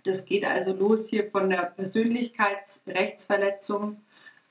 Das 0.04 0.25
geht 0.25 0.44
also 0.44 0.73
los 0.73 1.08
hier 1.08 1.30
von 1.30 1.50
der 1.50 1.73
Persönlichkeitsrechtsverletzung 1.76 3.99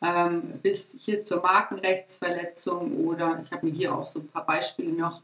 ähm, 0.02 0.60
bis 0.62 0.98
hier 1.02 1.24
zur 1.24 1.42
Markenrechtsverletzung 1.42 3.06
oder 3.06 3.40
ich 3.42 3.52
habe 3.52 3.66
mir 3.66 3.72
hier 3.72 3.96
auch 3.96 4.06
so 4.06 4.20
ein 4.20 4.28
paar 4.28 4.46
Beispiele 4.46 4.92
noch 4.92 5.22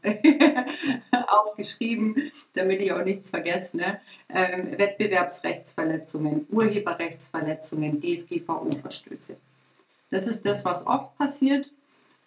aufgeschrieben, 1.28 2.30
damit 2.54 2.80
ich 2.80 2.92
auch 2.92 3.04
nichts 3.04 3.30
vergesse. 3.30 3.76
Ne? 3.76 4.00
Ähm, 4.28 4.78
Wettbewerbsrechtsverletzungen, 4.78 6.46
Urheberrechtsverletzungen, 6.50 8.00
DSGVO-Verstöße. 8.00 9.36
Das 10.10 10.26
ist 10.26 10.46
das, 10.46 10.64
was 10.64 10.86
oft 10.86 11.16
passiert. 11.18 11.70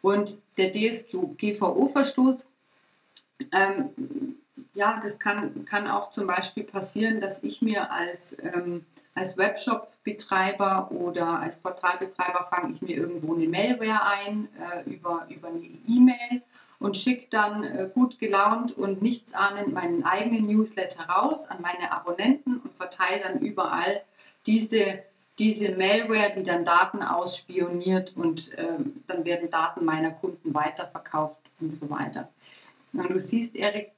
Und 0.01 0.39
der 0.57 0.71
DSGVO-Verstoß, 0.71 2.47
ähm, 3.53 4.37
ja, 4.73 4.99
das 5.01 5.19
kann, 5.19 5.65
kann 5.65 5.87
auch 5.87 6.11
zum 6.11 6.27
Beispiel 6.27 6.63
passieren, 6.63 7.19
dass 7.19 7.43
ich 7.43 7.61
mir 7.61 7.91
als 7.91 8.37
ähm, 8.39 8.85
als 9.15 9.37
Webshop-Betreiber 10.05 10.91
oder 10.91 11.39
als 11.39 11.59
Portalbetreiber 11.59 12.47
fange 12.49 12.73
ich 12.73 12.81
mir 12.81 12.95
irgendwo 12.95 13.33
eine 13.33 13.47
Mailware 13.47 14.03
ein 14.03 14.47
äh, 14.59 14.89
über, 14.89 15.27
über 15.29 15.47
eine 15.49 15.59
E-Mail 15.59 16.41
und 16.79 16.97
schicke 16.97 17.27
dann 17.29 17.63
äh, 17.63 17.89
gut 17.93 18.19
gelaunt 18.19 18.77
und 18.77 19.01
nichtsahnend 19.01 19.73
meinen 19.73 20.03
eigenen 20.03 20.43
Newsletter 20.43 21.03
raus 21.05 21.47
an 21.49 21.61
meine 21.61 21.91
Abonnenten 21.91 22.57
und 22.57 22.73
verteile 22.73 23.21
dann 23.23 23.39
überall 23.39 24.01
diese, 24.45 24.99
diese 25.39 25.75
Malware, 25.75 26.31
die 26.35 26.43
dann 26.43 26.65
Daten 26.65 27.01
ausspioniert 27.01 28.15
und 28.15 28.53
äh, 28.53 28.77
dann 29.07 29.25
werden 29.25 29.49
Daten 29.49 29.85
meiner 29.85 30.11
Kunden 30.11 30.53
weiterverkauft 30.53 31.39
und 31.59 31.73
so 31.73 31.89
weiter. 31.89 32.29
Und 32.93 33.09
du 33.09 33.19
siehst, 33.19 33.55
Erik, 33.55 33.87
ähm, 33.87 33.94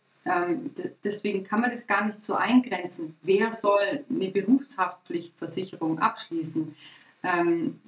deswegen 1.03 1.43
kann 1.43 1.61
man 1.61 1.71
das 1.71 1.87
gar 1.87 2.05
nicht 2.05 2.23
so 2.23 2.35
eingrenzen. 2.35 3.15
Wer 3.21 3.51
soll 3.51 4.05
eine 4.09 4.29
Berufshaftpflichtversicherung 4.29 5.99
abschließen? 5.99 6.75
Ähm, 7.23 7.79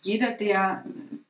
jeder, 0.00 0.32
der, 0.32 0.84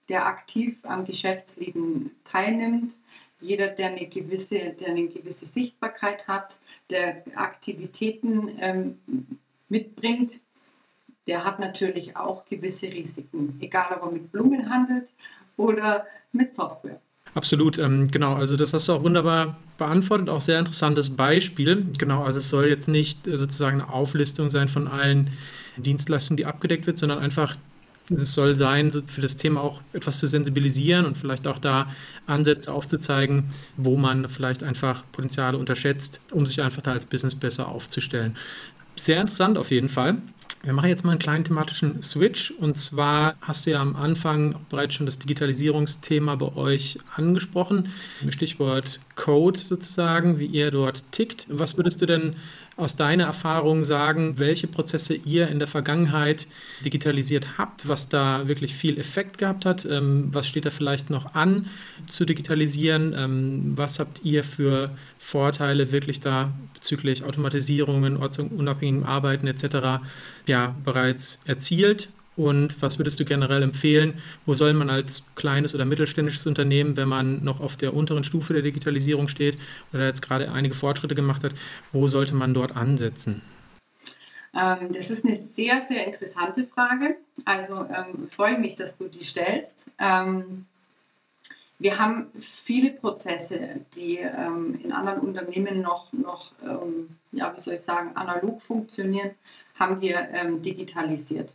der 0.08 0.26
aktiv 0.26 0.78
am 0.84 1.04
Geschäftsleben 1.04 2.10
teilnimmt, 2.24 2.98
jeder, 3.40 3.68
der 3.68 3.88
eine 3.88 4.06
gewisse, 4.06 4.70
der 4.70 4.88
eine 4.88 5.06
gewisse 5.06 5.46
Sichtbarkeit 5.46 6.28
hat, 6.28 6.60
der 6.90 7.22
Aktivitäten 7.34 8.56
ähm, 8.58 8.98
mitbringt, 9.68 10.40
der 11.26 11.44
hat 11.44 11.58
natürlich 11.58 12.16
auch 12.16 12.44
gewisse 12.44 12.86
Risiken, 12.86 13.58
egal 13.60 13.96
ob 13.96 14.02
er 14.02 14.12
mit 14.12 14.32
Blumen 14.32 14.68
handelt 14.70 15.12
oder 15.56 16.06
mit 16.32 16.52
Software. 16.52 17.00
Absolut, 17.34 17.78
ähm, 17.78 18.08
genau. 18.10 18.34
Also 18.34 18.56
das 18.56 18.72
hast 18.72 18.88
du 18.88 18.92
auch 18.92 19.02
wunderbar 19.02 19.58
beantwortet, 19.76 20.28
auch 20.28 20.40
sehr 20.40 20.58
interessantes 20.60 21.10
Beispiel. 21.10 21.86
Genau, 21.98 22.22
also 22.22 22.38
es 22.38 22.48
soll 22.48 22.66
jetzt 22.66 22.88
nicht 22.88 23.26
äh, 23.26 23.36
sozusagen 23.36 23.80
eine 23.80 23.92
Auflistung 23.92 24.50
sein 24.50 24.68
von 24.68 24.86
allen 24.86 25.30
Dienstleistungen, 25.76 26.36
die 26.36 26.46
abgedeckt 26.46 26.86
wird, 26.86 26.98
sondern 26.98 27.18
einfach 27.18 27.56
es 28.10 28.34
soll 28.34 28.54
sein, 28.54 28.92
für 29.06 29.22
das 29.22 29.36
Thema 29.36 29.62
auch 29.62 29.80
etwas 29.94 30.18
zu 30.18 30.26
sensibilisieren 30.26 31.06
und 31.06 31.16
vielleicht 31.16 31.46
auch 31.46 31.58
da 31.58 31.88
Ansätze 32.26 32.70
aufzuzeigen, 32.72 33.44
wo 33.78 33.96
man 33.96 34.28
vielleicht 34.28 34.62
einfach 34.62 35.04
Potenziale 35.10 35.56
unterschätzt, 35.56 36.20
um 36.32 36.44
sich 36.46 36.62
einfach 36.62 36.82
da 36.82 36.92
als 36.92 37.06
Business 37.06 37.34
besser 37.34 37.66
aufzustellen. 37.68 38.36
Sehr 38.96 39.20
interessant 39.20 39.56
auf 39.56 39.70
jeden 39.70 39.88
Fall. 39.88 40.18
Wir 40.64 40.72
machen 40.72 40.88
jetzt 40.88 41.04
mal 41.04 41.10
einen 41.10 41.20
kleinen 41.20 41.44
thematischen 41.44 42.02
Switch. 42.02 42.50
Und 42.50 42.78
zwar 42.78 43.36
hast 43.42 43.66
du 43.66 43.72
ja 43.72 43.80
am 43.80 43.96
Anfang 43.96 44.56
bereits 44.70 44.94
schon 44.94 45.04
das 45.04 45.18
Digitalisierungsthema 45.18 46.36
bei 46.36 46.56
euch 46.56 46.98
angesprochen. 47.14 47.90
Stichwort 48.30 49.00
Code 49.14 49.58
sozusagen, 49.58 50.38
wie 50.38 50.46
ihr 50.46 50.70
dort 50.70 51.04
tickt. 51.12 51.46
Was 51.50 51.76
würdest 51.76 52.00
du 52.00 52.06
denn 52.06 52.36
aus 52.76 52.96
deiner 52.96 53.24
Erfahrung 53.24 53.84
sagen, 53.84 54.38
welche 54.38 54.66
Prozesse 54.66 55.14
ihr 55.14 55.48
in 55.48 55.58
der 55.58 55.68
Vergangenheit 55.68 56.48
digitalisiert 56.84 57.56
habt, 57.56 57.86
was 57.88 58.08
da 58.08 58.48
wirklich 58.48 58.74
viel 58.74 58.98
Effekt 58.98 59.38
gehabt 59.38 59.64
hat? 59.64 59.84
Ähm, 59.84 60.28
was 60.32 60.48
steht 60.48 60.64
da 60.64 60.70
vielleicht 60.70 61.10
noch 61.10 61.34
an 61.34 61.66
zu 62.06 62.24
digitalisieren? 62.24 63.14
Ähm, 63.16 63.72
was 63.76 63.98
habt 63.98 64.24
ihr 64.24 64.42
für 64.42 64.90
Vorteile 65.18 65.92
wirklich 65.92 66.20
da 66.20 66.52
bezüglich 66.74 67.22
Automatisierungen, 67.22 68.16
ortsunabhängigem 68.16 69.04
Arbeiten 69.04 69.46
etc. 69.46 70.04
ja 70.46 70.74
bereits 70.84 71.40
erzielt? 71.46 72.08
Und 72.36 72.82
was 72.82 72.98
würdest 72.98 73.20
du 73.20 73.24
generell 73.24 73.62
empfehlen? 73.62 74.14
Wo 74.44 74.54
soll 74.54 74.74
man 74.74 74.90
als 74.90 75.24
kleines 75.36 75.74
oder 75.74 75.84
mittelständisches 75.84 76.46
Unternehmen, 76.46 76.96
wenn 76.96 77.08
man 77.08 77.44
noch 77.44 77.60
auf 77.60 77.76
der 77.76 77.94
unteren 77.94 78.24
Stufe 78.24 78.52
der 78.52 78.62
Digitalisierung 78.62 79.28
steht 79.28 79.56
oder 79.92 80.06
jetzt 80.06 80.22
gerade 80.22 80.50
einige 80.50 80.74
Fortschritte 80.74 81.14
gemacht 81.14 81.44
hat, 81.44 81.52
wo 81.92 82.08
sollte 82.08 82.34
man 82.34 82.54
dort 82.54 82.76
ansetzen? 82.76 83.42
Ähm, 84.54 84.92
das 84.92 85.10
ist 85.10 85.24
eine 85.24 85.36
sehr, 85.36 85.80
sehr 85.80 86.06
interessante 86.06 86.66
Frage. 86.66 87.16
Also 87.44 87.86
ähm, 87.90 88.28
freue 88.28 88.58
mich, 88.58 88.74
dass 88.74 88.96
du 88.96 89.08
die 89.08 89.24
stellst. 89.24 89.74
Ähm, 89.98 90.66
wir 91.78 91.98
haben 91.98 92.28
viele 92.38 92.90
Prozesse, 92.90 93.80
die 93.94 94.18
ähm, 94.18 94.80
in 94.82 94.92
anderen 94.92 95.20
Unternehmen 95.20 95.80
noch, 95.80 96.12
noch 96.12 96.52
ähm, 96.62 97.16
ja, 97.32 97.52
wie 97.54 97.60
soll 97.60 97.74
ich 97.74 97.82
sagen, 97.82 98.12
analog 98.14 98.62
funktionieren, 98.62 99.32
haben 99.74 100.00
wir 100.00 100.28
ähm, 100.32 100.62
digitalisiert. 100.62 101.54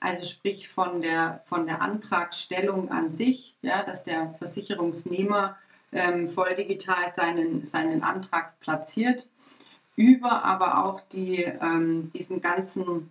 Also 0.00 0.24
sprich 0.24 0.68
von 0.68 1.02
der, 1.02 1.42
von 1.44 1.66
der 1.66 1.82
Antragstellung 1.82 2.90
an 2.90 3.10
sich, 3.10 3.56
ja, 3.62 3.82
dass 3.82 4.04
der 4.04 4.32
Versicherungsnehmer 4.34 5.56
ähm, 5.92 6.28
voll 6.28 6.54
digital 6.54 7.10
seinen, 7.12 7.64
seinen 7.64 8.02
Antrag 8.02 8.60
platziert, 8.60 9.28
über 9.96 10.44
aber 10.44 10.84
auch 10.84 11.00
die, 11.00 11.42
ähm, 11.42 12.10
diesen 12.10 12.40
ganzen 12.40 13.10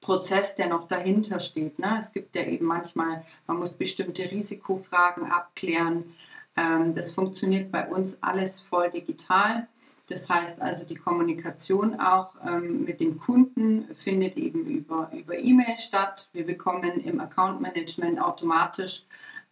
Prozess, 0.00 0.56
der 0.56 0.68
noch 0.68 0.88
dahinter 0.88 1.40
steht. 1.40 1.78
Ne? 1.78 1.96
Es 1.98 2.12
gibt 2.12 2.36
ja 2.36 2.44
eben 2.44 2.66
manchmal, 2.66 3.24
man 3.46 3.58
muss 3.58 3.74
bestimmte 3.74 4.30
Risikofragen 4.30 5.30
abklären. 5.30 6.14
Ähm, 6.56 6.94
das 6.94 7.10
funktioniert 7.10 7.70
bei 7.72 7.88
uns 7.88 8.22
alles 8.22 8.60
voll 8.60 8.90
digital. 8.90 9.66
Das 10.08 10.28
heißt 10.28 10.60
also, 10.60 10.84
die 10.84 10.96
Kommunikation 10.96 11.98
auch 11.98 12.34
ähm, 12.46 12.84
mit 12.84 13.00
dem 13.00 13.18
Kunden 13.18 13.88
findet 13.94 14.36
eben 14.36 14.66
über, 14.66 15.10
über 15.12 15.38
E-Mail 15.38 15.78
statt. 15.78 16.28
Wir 16.32 16.44
bekommen 16.44 17.00
im 17.00 17.20
Account 17.20 17.62
Management 17.62 18.20
automatisch 18.20 19.04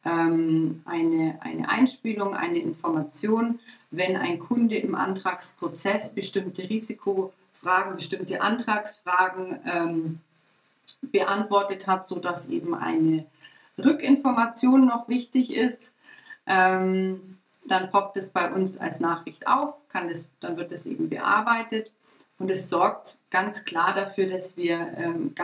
ähm, 0.05 0.83
eine, 0.85 1.39
eine 1.41 1.69
Einspielung, 1.69 2.35
eine 2.35 2.59
Information, 2.59 3.61
wenn 3.91 4.17
ein 4.17 4.39
Kunde 4.39 4.77
im 4.77 4.95
Antragsprozess 4.95 6.15
bestimmte 6.15 6.69
Risikofragen, 6.69 7.97
bestimmte 7.97 8.43
Antragsfragen 8.43 9.59
ähm, 9.65 10.21
beantwortet 11.01 11.87
hat, 11.87 12.07
sodass 12.07 12.49
eben 12.51 12.75
eine 12.75 13.25
Rückinformation 13.79 14.87
noch 14.87 15.09
wichtig 15.09 15.55
ist. 15.55 15.95
Ähm, 16.47 17.39
dann 17.64 17.90
poppt 17.90 18.16
es 18.16 18.31
bei 18.31 18.50
uns 18.50 18.78
als 18.78 19.00
Nachricht 19.00 19.47
auf, 19.47 19.75
kann 19.88 20.09
es, 20.09 20.33
dann 20.40 20.57
wird 20.57 20.73
es 20.73 20.87
eben 20.87 21.09
bearbeitet 21.09 21.90
und 22.38 22.50
es 22.50 22.69
sorgt 22.69 23.19
ganz 23.31 23.64
klar 23.64 23.95
dafür, 23.95 24.26
dass 24.26 24.57
wir 24.57 24.92
ähm, 24.97 25.35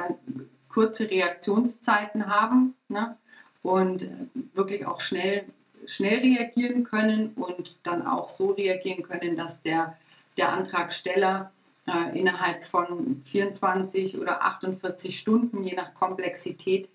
kurze 0.69 1.11
Reaktionszeiten 1.11 2.27
haben. 2.27 2.75
Ne? 2.89 3.17
und 3.63 4.09
wirklich 4.55 4.87
auch 4.87 5.01
schnell, 5.01 5.45
schnell 5.87 6.21
reagieren 6.21 6.85
können 6.85 7.33
und 7.35 7.81
dann 7.87 8.07
auch 8.07 8.29
so 8.29 8.53
reagieren 8.53 9.03
können, 9.03 9.37
dass 9.37 9.63
der, 9.63 9.97
der 10.37 10.53
Antragsteller 10.53 11.53
äh, 11.87 12.19
innerhalb 12.19 12.65
von 12.65 13.23
24 13.25 14.19
oder 14.19 14.43
48 14.43 15.19
Stunden, 15.19 15.63
je 15.63 15.75
nach 15.75 15.95
Komplexität, 15.95 16.89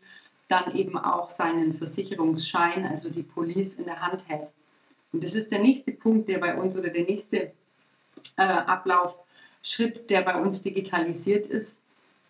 dann 0.47 0.75
eben 0.75 0.97
auch 0.97 1.29
seinen 1.29 1.73
Versicherungsschein, 1.73 2.85
also 2.85 3.09
die 3.09 3.23
Police, 3.23 3.75
in 3.75 3.85
der 3.85 4.01
Hand 4.01 4.27
hält. 4.27 4.51
Und 5.13 5.24
das 5.24 5.36
ist 5.36 5.51
der 5.51 5.60
nächste 5.60 5.93
Punkt, 5.93 6.27
der 6.27 6.39
bei 6.39 6.55
uns 6.55 6.75
oder 6.75 6.89
der 6.89 7.05
nächste 7.05 7.51
äh, 8.38 8.41
Ablaufschritt, 8.41 10.10
der 10.10 10.24
bei 10.24 10.36
uns 10.41 10.62
digitalisiert 10.62 11.48
ist. 11.48 11.79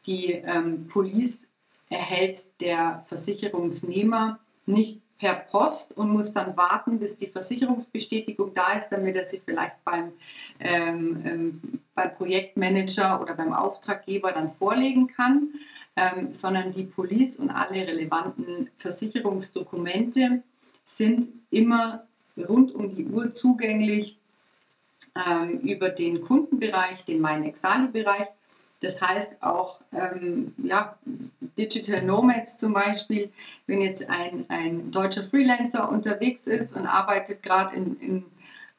Die 0.05 0.33
ähm, 0.33 0.85
Police 0.87 1.51
erhält 1.89 2.59
der 2.61 3.03
Versicherungsnehmer 3.07 4.39
nicht 4.65 5.01
per 5.17 5.35
Post 5.35 5.95
und 5.97 6.09
muss 6.09 6.33
dann 6.33 6.57
warten, 6.57 6.99
bis 6.99 7.15
die 7.15 7.27
Versicherungsbestätigung 7.27 8.53
da 8.53 8.73
ist, 8.73 8.89
damit 8.89 9.15
er 9.15 9.23
sie 9.23 9.41
vielleicht 9.43 9.81
beim, 9.85 10.11
ähm, 10.59 11.23
ähm, 11.25 11.61
beim 11.95 12.13
Projektmanager 12.15 13.21
oder 13.21 13.33
beim 13.33 13.53
Auftraggeber 13.53 14.33
dann 14.33 14.49
vorlegen 14.49 15.07
kann, 15.07 15.53
ähm, 15.95 16.33
sondern 16.33 16.73
die 16.73 16.83
Police 16.83 17.37
und 17.37 17.49
alle 17.51 17.87
relevanten 17.87 18.69
Versicherungsdokumente 18.75 20.43
sind 20.83 21.27
immer 21.51 22.05
rund 22.37 22.73
um 22.73 22.93
die 22.93 23.05
Uhr 23.05 23.31
zugänglich 23.31 24.17
ähm, 25.27 25.59
über 25.59 25.89
den 25.89 26.21
Kundenbereich, 26.21 27.05
den 27.05 27.21
MyNexali-Bereich 27.21 28.27
das 28.83 29.01
heißt 29.01 29.41
auch 29.41 29.79
ähm, 29.93 30.53
ja, 30.57 30.97
Digital 31.57 32.03
Nomads 32.03 32.57
zum 32.57 32.73
Beispiel, 32.73 33.31
wenn 33.65 33.81
jetzt 33.81 34.09
ein, 34.09 34.45
ein 34.49 34.91
deutscher 34.91 35.23
Freelancer 35.23 35.89
unterwegs 35.89 36.47
ist 36.47 36.75
und 36.75 36.85
arbeitet 36.85 37.41
gerade 37.41 37.75
in, 37.75 37.97
in, 37.99 38.25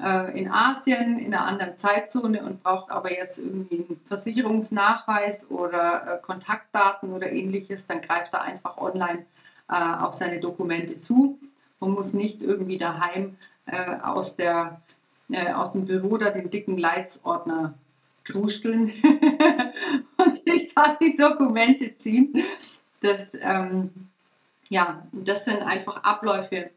äh, 0.02 0.38
in 0.38 0.50
Asien 0.50 1.18
in 1.18 1.32
einer 1.32 1.46
anderen 1.46 1.78
Zeitzone 1.78 2.44
und 2.44 2.62
braucht 2.62 2.90
aber 2.90 3.16
jetzt 3.16 3.38
irgendwie 3.38 3.76
einen 3.76 4.00
Versicherungsnachweis 4.04 5.50
oder 5.50 6.18
äh, 6.18 6.22
Kontaktdaten 6.22 7.10
oder 7.12 7.32
ähnliches, 7.32 7.86
dann 7.86 8.02
greift 8.02 8.34
er 8.34 8.42
einfach 8.42 8.76
online 8.76 9.24
äh, 9.70 9.74
auf 9.74 10.12
seine 10.12 10.38
Dokumente 10.38 11.00
zu 11.00 11.38
und 11.84 11.94
muss 11.94 12.14
nicht 12.14 12.42
irgendwie 12.42 12.78
daheim 12.78 13.36
äh, 13.66 13.96
aus, 14.00 14.36
der, 14.36 14.80
äh, 15.30 15.52
aus 15.52 15.72
dem 15.72 15.84
Büro 15.84 16.16
da 16.16 16.30
den 16.30 16.50
dicken 16.50 16.78
Leitsordner 16.78 17.74
krusteln 18.24 18.92
und 20.16 20.34
sich 20.34 20.74
da 20.74 20.96
die 21.00 21.14
Dokumente 21.14 21.96
ziehen. 21.96 22.44
Das, 23.00 23.36
ähm, 23.40 23.90
ja, 24.68 25.06
das 25.12 25.44
sind 25.44 25.62
einfach 25.62 26.02
Abläufe, 26.02 26.70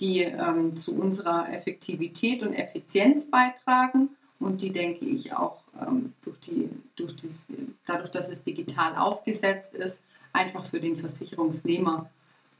die 0.00 0.22
ähm, 0.22 0.76
zu 0.76 0.96
unserer 0.96 1.52
Effektivität 1.52 2.42
und 2.42 2.54
Effizienz 2.54 3.30
beitragen 3.30 4.08
und 4.38 4.62
die, 4.62 4.72
denke 4.72 5.04
ich, 5.04 5.34
auch 5.34 5.62
ähm, 5.80 6.14
durch 6.22 6.40
die, 6.40 6.70
durch 6.96 7.14
dies, 7.14 7.48
dadurch, 7.86 8.10
dass 8.10 8.30
es 8.30 8.42
digital 8.42 8.96
aufgesetzt 8.96 9.74
ist, 9.74 10.06
einfach 10.32 10.64
für 10.64 10.80
den 10.80 10.96
Versicherungsnehmer 10.96 12.08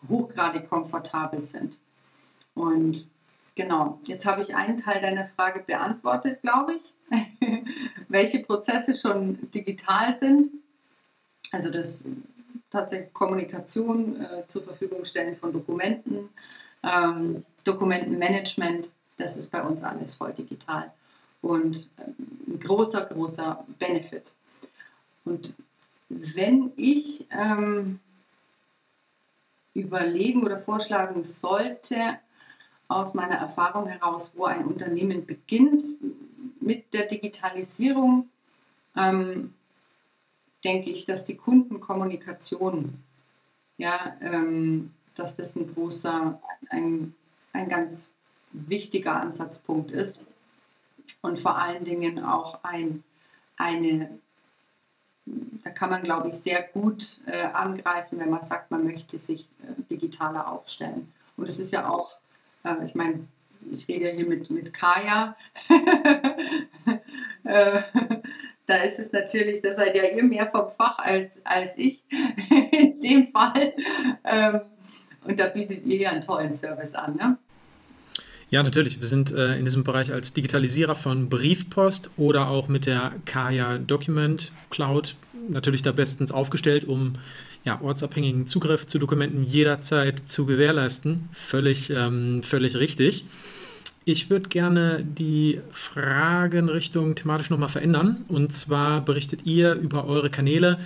hochgradig 0.09 0.69
komfortabel 0.69 1.41
sind. 1.41 1.79
Und 2.55 3.07
Genau, 3.61 3.99
jetzt 4.07 4.25
habe 4.25 4.41
ich 4.41 4.55
einen 4.55 4.79
Teil 4.79 5.03
deiner 5.03 5.27
Frage 5.27 5.61
beantwortet, 5.61 6.41
glaube 6.41 6.75
ich. 6.75 6.95
Welche 8.09 8.39
Prozesse 8.41 8.95
schon 8.95 9.51
digital 9.51 10.17
sind. 10.17 10.51
Also 11.53 11.71
das 11.71 12.05
tatsächlich 12.71 13.13
Kommunikation 13.13 14.21
äh, 14.21 14.47
zur 14.47 14.63
Verfügung 14.63 15.05
stellen 15.05 15.37
von 15.37 15.53
Dokumenten, 15.53 16.31
ähm, 16.83 17.45
Dokumentenmanagement, 17.65 18.93
das 19.19 19.37
ist 19.37 19.51
bei 19.51 19.63
uns 19.63 19.83
alles 19.83 20.15
voll 20.15 20.33
digital. 20.33 20.93
Und 21.43 21.91
ein 21.99 22.61
großer, 22.61 23.07
großer 23.07 23.67
Benefit. 23.79 24.33
Und 25.25 25.55
wenn 26.09 26.73
ich 26.77 27.27
ähm, 27.31 28.01
überlegen 29.75 30.43
oder 30.45 30.59
vorschlagen 30.59 31.23
sollte, 31.23 32.19
aus 32.89 33.15
meiner 33.15 33.37
Erfahrung 33.37 33.87
heraus, 33.87 34.33
wo 34.37 34.45
ein 34.47 34.65
Unternehmen 34.65 35.25
beginnt 35.25 35.83
mit 36.61 36.93
der 36.93 37.07
Digitalisierung, 37.07 38.29
ähm, 38.97 39.55
denke 40.65 40.91
ich, 40.91 41.07
dass 41.07 41.25
die 41.25 41.37
Kundenkommunikation, 41.37 42.99
ja, 43.79 44.17
ähm, 44.21 44.93
dass 45.15 45.37
das 45.37 45.55
ein 45.57 45.73
großer, 45.73 46.41
ein, 46.71 47.15
ein 47.53 47.69
ganz 47.69 48.15
wichtiger 48.53 49.15
Ansatzpunkt 49.15 49.93
ist 49.93 50.27
und 51.23 51.39
vor 51.39 51.57
allen 51.57 51.85
Dingen 51.85 52.25
auch 52.25 52.65
ein, 52.65 53.05
eine, 53.57 54.19
da 55.65 55.71
kann 55.71 55.91
man, 55.91 56.03
glaube 56.03 56.29
ich, 56.29 56.35
sehr 56.35 56.63
gut 56.63 57.21
äh, 57.27 57.43
angreifen, 57.53 58.19
wenn 58.19 58.31
man 58.31 58.43
sagt, 58.43 58.71
man 58.71 58.85
möchte 58.85 59.19
sich 59.19 59.49
äh, 59.63 59.83
digitaler 59.91 60.51
aufstellen. 60.51 61.13
Und 61.37 61.49
es 61.49 61.59
ist 61.59 61.73
ja 61.73 61.89
auch 61.89 62.19
äh, 62.65 62.85
ich 62.85 62.95
meine, 62.95 63.27
ich 63.71 63.87
rede 63.89 64.07
ja 64.07 64.11
hier 64.13 64.27
mit, 64.27 64.51
mit 64.51 64.73
Kaya. 64.73 65.37
äh, 67.45 67.83
da 68.67 68.77
ist 68.77 68.99
es 68.99 69.13
natürlich, 69.13 69.63
da 69.63 69.73
seid 69.73 69.97
ja 69.97 70.05
ihr 70.05 70.25
mehr 70.25 70.47
vom 70.47 70.69
Fach 70.69 70.99
als, 70.99 71.45
als 71.45 71.77
ich 71.77 72.05
in 72.73 73.01
dem 73.01 73.27
Fall. 73.29 73.75
Ähm, 74.25 74.61
und 75.25 75.39
da 75.39 75.47
bietet 75.47 75.85
ihr 75.85 75.99
ja 75.99 76.11
einen 76.11 76.23
tollen 76.23 76.53
Service 76.53 76.95
an. 76.95 77.17
Ne? 77.17 77.37
Ja, 78.51 78.65
natürlich. 78.65 79.01
Wir 79.01 79.07
sind 79.07 79.31
äh, 79.31 79.57
in 79.57 79.65
diesem 79.65 79.85
Bereich 79.85 80.13
als 80.13 80.33
Digitalisierer 80.33 80.97
von 80.97 81.29
Briefpost 81.29 82.11
oder 82.17 82.49
auch 82.49 82.67
mit 82.67 82.87
der 82.87 83.13
Kaya 83.25 83.79
Document 83.79 84.51
Cloud 84.71 85.15
natürlich 85.49 85.83
da 85.83 85.93
bestens 85.93 86.33
aufgestellt, 86.33 86.85
um 86.85 87.15
ja, 87.65 87.81
ortsabhängigen 87.81 88.49
Zugriff 88.49 88.87
zu 88.87 88.99
Dokumenten 88.99 89.45
jederzeit 89.45 90.29
zu 90.29 90.47
gewährleisten. 90.47 91.29
Völlig, 91.33 91.91
ähm, 91.91 92.43
völlig 92.43 92.77
richtig. 92.77 93.25
Ich 94.05 94.31
würde 94.31 94.49
gerne 94.49 95.05
die 95.05 95.61
Fragenrichtung 95.71 97.15
thematisch 97.15 97.51
nochmal 97.51 97.69
verändern. 97.69 98.25
Und 98.27 98.53
zwar 98.53 99.05
berichtet 99.05 99.43
ihr 99.45 99.75
über 99.75 100.07
eure 100.07 100.31
Kanäle 100.31 100.81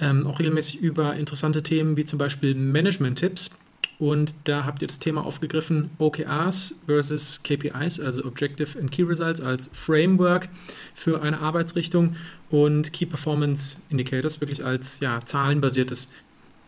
ähm, 0.00 0.26
auch 0.26 0.38
regelmäßig 0.38 0.80
über 0.82 1.14
interessante 1.14 1.62
Themen 1.62 1.96
wie 1.96 2.04
zum 2.04 2.18
Beispiel 2.18 2.54
Management-Tipps. 2.54 3.52
Und 3.98 4.34
da 4.44 4.64
habt 4.66 4.82
ihr 4.82 4.88
das 4.88 4.98
Thema 4.98 5.24
aufgegriffen, 5.24 5.90
OKRs 5.98 6.82
versus 6.86 7.42
KPIs, 7.42 7.98
also 7.98 8.24
Objective 8.24 8.78
and 8.78 8.90
Key 8.90 9.02
Results 9.02 9.40
als 9.40 9.70
Framework 9.72 10.48
für 10.94 11.22
eine 11.22 11.40
Arbeitsrichtung 11.40 12.16
und 12.50 12.92
Key 12.92 13.06
Performance 13.06 13.78
Indicators 13.88 14.40
wirklich 14.40 14.64
als 14.64 15.00
ja, 15.00 15.20
zahlenbasiertes 15.24 16.12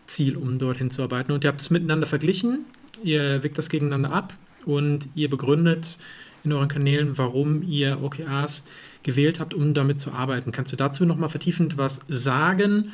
Ziel, 0.07 0.37
um 0.37 0.57
dorthin 0.57 0.89
zu 0.89 1.03
arbeiten. 1.03 1.31
Und 1.31 1.43
ihr 1.43 1.49
habt 1.49 1.61
es 1.61 1.69
miteinander 1.69 2.07
verglichen, 2.07 2.65
ihr 3.03 3.43
wägt 3.43 3.59
das 3.59 3.69
gegeneinander 3.69 4.11
ab 4.11 4.33
und 4.65 5.07
ihr 5.13 5.29
begründet 5.29 5.99
in 6.43 6.51
euren 6.51 6.67
Kanälen, 6.67 7.17
warum 7.17 7.61
ihr 7.61 8.01
OKRs 8.01 8.65
gewählt 9.03 9.39
habt, 9.39 9.53
um 9.53 9.73
damit 9.75 9.99
zu 9.99 10.11
arbeiten. 10.13 10.51
Kannst 10.51 10.73
du 10.73 10.77
dazu 10.77 11.05
nochmal 11.05 11.29
vertiefend 11.29 11.77
was 11.77 12.05
sagen 12.07 12.91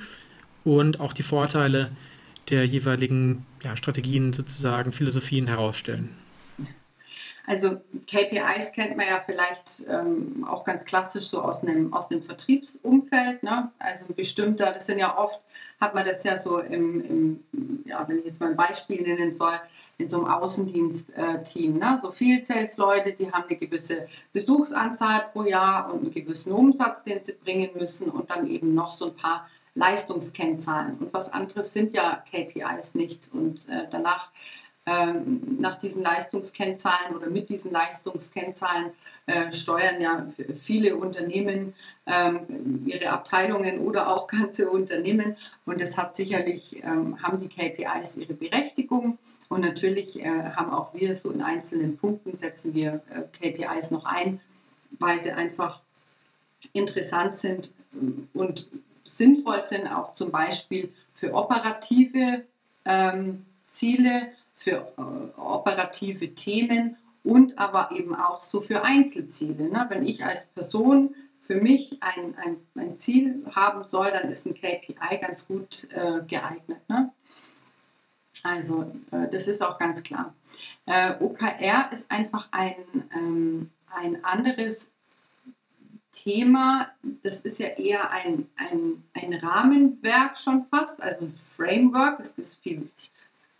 und 0.63 0.99
auch 0.99 1.13
die 1.13 1.23
Vorteile 1.23 1.91
der 2.49 2.65
jeweiligen 2.65 3.45
ja, 3.63 3.75
Strategien 3.75 4.33
sozusagen, 4.33 4.91
Philosophien 4.91 5.47
herausstellen? 5.47 6.09
Also 7.47 7.77
KPIs 8.07 8.71
kennt 8.73 8.97
man 8.97 9.07
ja 9.07 9.19
vielleicht 9.19 9.85
ähm, 9.87 10.45
auch 10.49 10.63
ganz 10.63 10.83
klassisch 10.83 11.27
so 11.27 11.41
aus 11.41 11.63
einem, 11.63 11.93
aus 11.93 12.09
einem 12.09 12.21
Vertriebsumfeld. 12.21 13.43
Ne? 13.43 13.71
Also 13.77 14.07
ein 14.07 14.15
bestimmter, 14.15 14.71
das 14.71 14.87
sind 14.87 14.97
ja 14.97 15.15
oft, 15.17 15.41
hat 15.79 15.93
man 15.93 16.05
das 16.05 16.23
ja 16.23 16.37
so 16.37 16.59
im, 16.59 17.01
im 17.01 17.83
ja, 17.85 18.07
wenn 18.07 18.17
ich 18.17 18.25
jetzt 18.25 18.39
mal 18.39 18.49
ein 18.49 18.55
Beispiel 18.55 19.01
nennen 19.01 19.33
soll, 19.33 19.53
in 19.97 20.09
so 20.09 20.17
einem 20.17 20.27
Außendienst-Team. 20.27 21.77
Ne? 21.77 21.99
So 22.01 22.11
Field-Sales-Leute, 22.11 23.13
die 23.13 23.31
haben 23.31 23.45
eine 23.47 23.57
gewisse 23.57 24.07
Besuchsanzahl 24.33 25.27
pro 25.31 25.43
Jahr 25.43 25.93
und 25.93 26.01
einen 26.01 26.11
gewissen 26.11 26.51
Umsatz, 26.51 27.03
den 27.03 27.21
sie 27.21 27.33
bringen 27.33 27.69
müssen 27.75 28.09
und 28.09 28.29
dann 28.29 28.47
eben 28.47 28.73
noch 28.73 28.91
so 28.91 29.09
ein 29.11 29.15
paar 29.15 29.47
Leistungskennzahlen. 29.75 30.97
Und 30.97 31.13
was 31.13 31.31
anderes 31.31 31.73
sind 31.73 31.93
ja 31.93 32.23
KPIs 32.31 32.95
nicht. 32.95 33.29
Und 33.33 33.67
äh, 33.69 33.87
danach 33.89 34.31
ähm, 34.87 35.57
nach 35.59 35.79
diesen 35.79 36.03
Leistungskennzahlen 36.03 37.15
oder 37.15 37.27
mit 37.27 37.49
diesen 37.49 37.71
Leistungskennzahlen 37.71 38.91
äh, 39.25 39.51
steuern 39.51 39.99
ja 39.99 40.27
viele 40.55 40.95
Unternehmen 40.95 41.73
ähm, 42.05 42.83
ihre 42.85 43.09
Abteilungen 43.09 43.79
oder 43.79 44.09
auch 44.09 44.27
ganze 44.27 44.69
Unternehmen. 44.69 45.37
Und 45.65 45.81
das 45.81 45.97
hat 45.97 46.15
sicherlich, 46.15 46.83
ähm, 46.83 47.21
haben 47.23 47.39
die 47.39 47.49
KPIs 47.49 48.17
ihre 48.17 48.35
Berechtigung. 48.35 49.17
Und 49.49 49.61
natürlich 49.61 50.21
äh, 50.21 50.51
haben 50.51 50.71
auch 50.71 50.93
wir 50.93 51.15
so 51.15 51.31
in 51.31 51.41
einzelnen 51.41 51.97
Punkten 51.97 52.35
setzen 52.35 52.75
wir 52.75 53.01
äh, 53.09 53.21
KPIs 53.31 53.89
noch 53.89 54.05
ein, 54.05 54.39
weil 54.99 55.19
sie 55.19 55.31
einfach 55.31 55.81
interessant 56.73 57.35
sind 57.35 57.73
und 58.33 58.67
sinnvoll 59.05 59.63
sind, 59.63 59.87
auch 59.87 60.13
zum 60.13 60.31
Beispiel 60.31 60.91
für 61.13 61.33
operative 61.33 62.43
ähm, 62.83 63.45
Ziele 63.69 64.29
für 64.55 64.93
äh, 64.97 65.39
operative 65.39 66.33
Themen 66.33 66.97
und 67.23 67.57
aber 67.59 67.91
eben 67.91 68.15
auch 68.15 68.41
so 68.41 68.61
für 68.61 68.83
Einzelziele. 68.83 69.69
Ne? 69.69 69.85
Wenn 69.89 70.05
ich 70.05 70.23
als 70.25 70.47
Person 70.47 71.15
für 71.39 71.55
mich 71.61 72.01
ein, 72.01 72.35
ein, 72.37 72.57
ein 72.75 72.95
Ziel 72.95 73.45
haben 73.53 73.83
soll, 73.83 74.11
dann 74.11 74.29
ist 74.29 74.47
ein 74.47 74.55
KPI 74.55 75.17
ganz 75.21 75.47
gut 75.47 75.89
äh, 75.91 76.21
geeignet. 76.27 76.79
Ne? 76.87 77.11
Also 78.43 78.91
äh, 79.11 79.27
das 79.29 79.47
ist 79.47 79.61
auch 79.61 79.77
ganz 79.77 80.03
klar. 80.03 80.33
Äh, 80.85 81.15
OKR 81.19 81.89
ist 81.91 82.11
einfach 82.11 82.47
ein, 82.51 82.75
ähm, 83.13 83.71
ein 83.93 84.23
anderes 84.23 84.94
Thema. 86.15 86.89
Das 87.23 87.41
ist 87.41 87.59
ja 87.59 87.67
eher 87.67 88.09
ein, 88.09 88.47
ein, 88.55 89.03
ein 89.13 89.33
Rahmenwerk 89.33 90.37
schon 90.37 90.63
fast, 90.63 91.01
also 91.03 91.25
ein 91.25 91.35
Framework. 91.35 92.19
Es 92.19 92.37
ist 92.37 92.63
viel, 92.63 92.89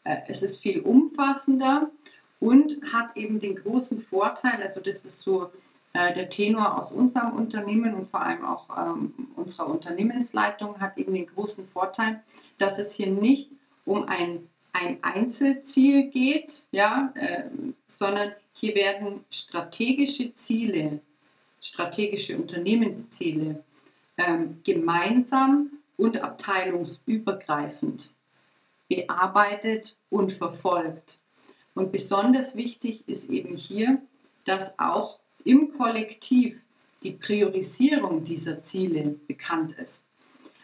äh, 0.06 0.18
es 0.28 0.42
ist 0.42 0.62
viel 0.62 0.80
umfassender 0.82 1.92
und 2.40 2.80
hat 2.94 3.16
eben 3.18 3.40
den 3.40 3.56
großen 3.56 4.02
Vorteil, 4.02 4.62
also 4.62 4.80
das 4.80 5.06
ist 5.06 5.20
so 5.20 5.52
äh, 5.94 6.14
der 6.14 6.30
Tenor 6.30 6.78
aus 6.78 6.92
unserem 6.92 7.34
Unternehmen 7.34 7.94
und 7.94 8.10
vor 8.10 8.22
allem 8.22 8.46
auch 8.46 8.70
ähm, 8.78 9.14
unserer 9.36 9.68
Unternehmensleitung 9.68 10.80
hat 10.80 10.98
eben 10.98 11.14
den 11.14 11.28
großen 11.28 11.68
Vorteil, 11.68 12.22
dass 12.58 12.80
es 12.80 12.96
hier 12.96 13.12
nicht 13.12 13.52
um 13.86 14.04
ein, 14.04 14.48
ein 14.74 14.98
Einzelziel 15.02 16.10
geht, 16.10 16.68
ja, 16.72 17.14
äh, 17.16 17.50
sondern 17.88 18.32
hier 18.54 18.76
werden 18.76 19.26
strategische 19.30 20.34
Ziele, 20.34 21.00
strategische 21.66 22.38
Unternehmensziele 22.38 23.64
ähm, 24.18 24.62
gemeinsam 24.64 25.72
und 25.98 26.22
abteilungsübergreifend 26.22 28.14
bearbeitet 28.88 29.98
und 30.10 30.32
verfolgt. 30.32 31.20
Und 31.74 31.92
besonders 31.92 32.56
wichtig 32.56 33.08
ist 33.08 33.32
eben 33.32 33.58
hier, 33.58 34.00
dass 34.44 34.78
auch 34.78 35.20
im 35.44 35.76
Kollektiv 35.76 36.62
die 37.02 37.12
Priorisierung 37.12 38.24
dieser 38.24 38.62
Ziele 38.62 39.16
bekannt 39.28 39.74
ist. 39.80 40.08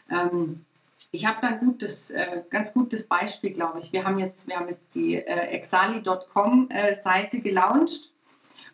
Ähm, 0.10 0.66
ich 1.12 1.26
habe 1.26 1.40
da 1.42 1.48
ein 1.50 1.60
gutes, 1.60 2.12
äh, 2.12 2.44
ganz 2.50 2.74
gutes 2.74 3.08
Beispiel, 3.08 3.52
glaube 3.52 3.80
ich. 3.80 3.92
Wir 3.92 4.06
haben 4.06 4.20
jetzt, 4.20 4.48
wir 4.48 4.58
haben 4.58 4.70
jetzt 4.70 4.94
die 4.94 5.16
äh, 5.16 5.48
exali.com 5.48 6.70
äh, 6.70 7.42
gelauncht 7.42 8.11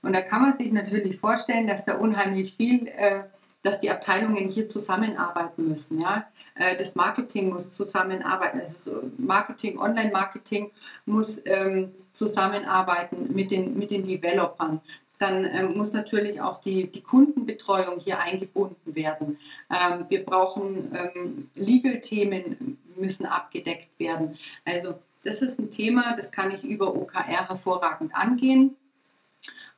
und 0.08 0.14
da 0.14 0.22
kann 0.22 0.42
man 0.42 0.54
sich 0.54 0.72
natürlich 0.72 1.20
vorstellen, 1.20 1.68
dass 1.68 1.84
da 1.84 1.96
unheimlich 1.98 2.56
viel, 2.56 2.88
äh, 2.88 3.24
dass 3.62 3.82
die 3.82 3.92
Abteilungen 3.92 4.48
hier 4.48 4.66
zusammenarbeiten 4.70 5.68
müssen. 5.68 6.00
Ja? 6.00 6.26
Äh, 6.56 6.78
das 6.78 6.96
Marketing 6.96 7.50
muss 7.50 7.76
zusammenarbeiten, 7.76 8.58
also 8.58 9.04
Marketing, 9.18 9.78
Online-Marketing 9.78 10.72
muss 11.06 11.46
ähm, 11.46 11.92
zusammenarbeiten 12.14 13.34
mit 13.34 13.52
den, 13.52 13.78
mit 13.78 13.92
den 13.92 14.04
Developern 14.04 14.80
dann 15.20 15.46
ähm, 15.46 15.76
muss 15.76 15.94
natürlich 15.94 16.40
auch 16.42 16.62
die, 16.62 16.92
die 16.92 17.02
Kundenbetreuung 17.02 18.00
hier 18.00 18.20
eingebunden 18.20 18.96
werden. 18.96 19.40
Ähm, 19.70 20.06
wir 20.10 20.24
brauchen 20.24 20.96
ähm, 20.96 21.50
Legal-Themen 21.56 22.78
müssen 22.96 23.26
abgedeckt 23.26 23.90
werden. 23.98 24.38
Also 24.64 24.94
das 25.24 25.42
ist 25.42 25.60
ein 25.60 25.72
Thema, 25.72 26.16
das 26.16 26.32
kann 26.32 26.52
ich 26.52 26.64
über 26.64 26.96
OKR 26.96 27.50
hervorragend 27.50 28.16
angehen. 28.16 28.76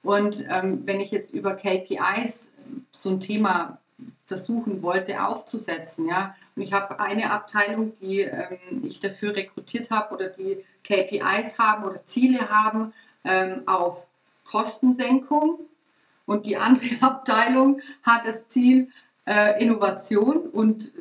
Und 0.04 0.46
ähm, 0.50 0.82
wenn 0.86 1.00
ich 1.00 1.12
jetzt 1.12 1.34
über 1.34 1.56
KPIs 1.56 2.54
so 2.92 3.10
ein 3.10 3.20
Thema 3.20 3.80
versuchen 4.26 4.82
wollte 4.82 5.24
aufzusetzen, 5.24 6.08
ja, 6.08 6.36
und 6.56 6.62
ich 6.62 6.74
habe 6.74 7.00
eine 7.00 7.32
Abteilung, 7.32 7.94
die 7.94 8.22
ähm, 8.22 8.84
ich 8.84 9.00
dafür 9.00 9.36
rekrutiert 9.36 9.92
habe 9.92 10.16
oder 10.16 10.28
die 10.28 10.64
KPIs 10.84 11.60
haben 11.60 11.84
oder 11.84 12.06
Ziele 12.06 12.50
haben 12.50 12.94
ähm, 13.26 13.64
auf 13.66 14.08
Kostensenkung 14.46 15.60
und 16.26 16.46
die 16.46 16.58
andere 16.58 16.90
Abteilung 17.02 17.82
hat 18.04 18.26
das 18.26 18.48
Ziel, 18.50 18.90
äh, 19.28 19.62
Innovation 19.62 20.38
und 20.38 20.94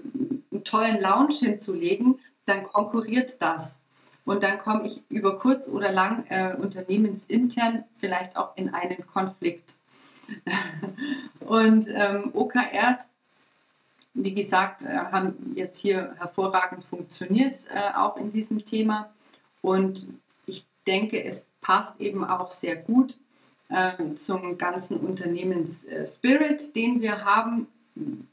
einen 0.50 0.64
tollen 0.64 1.00
Lounge 1.00 1.34
hinzulegen, 1.34 2.18
dann 2.46 2.62
konkurriert 2.62 3.40
das. 3.40 3.82
Und 4.28 4.42
dann 4.42 4.58
komme 4.58 4.86
ich 4.86 5.02
über 5.08 5.38
kurz 5.38 5.68
oder 5.68 5.90
lang 5.90 6.26
äh, 6.28 6.54
unternehmensintern 6.54 7.84
vielleicht 7.96 8.36
auch 8.36 8.54
in 8.56 8.74
einen 8.74 9.06
Konflikt. 9.06 9.78
und 11.40 11.88
ähm, 11.88 12.32
OKRs, 12.34 13.14
wie 14.12 14.34
gesagt, 14.34 14.82
äh, 14.82 14.88
haben 14.88 15.54
jetzt 15.54 15.78
hier 15.78 16.14
hervorragend 16.18 16.84
funktioniert, 16.84 17.68
äh, 17.72 17.96
auch 17.96 18.18
in 18.18 18.30
diesem 18.30 18.66
Thema. 18.66 19.08
Und 19.62 20.10
ich 20.44 20.66
denke, 20.86 21.24
es 21.24 21.48
passt 21.62 21.98
eben 21.98 22.22
auch 22.22 22.50
sehr 22.50 22.76
gut 22.76 23.16
äh, 23.70 24.12
zum 24.14 24.58
ganzen 24.58 25.00
Unternehmensspirit, 25.00 26.76
den 26.76 27.00
wir 27.00 27.24
haben. 27.24 27.66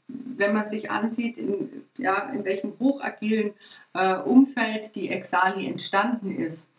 Wenn 0.08 0.54
man 0.54 0.64
sich 0.64 0.90
ansieht, 0.90 1.38
in, 1.38 1.84
ja, 1.98 2.30
in 2.30 2.44
welchem 2.44 2.78
hochagilen 2.78 3.54
äh, 3.94 4.16
Umfeld 4.16 4.94
die 4.94 5.10
Exali 5.10 5.66
entstanden 5.66 6.36
ist, 6.36 6.72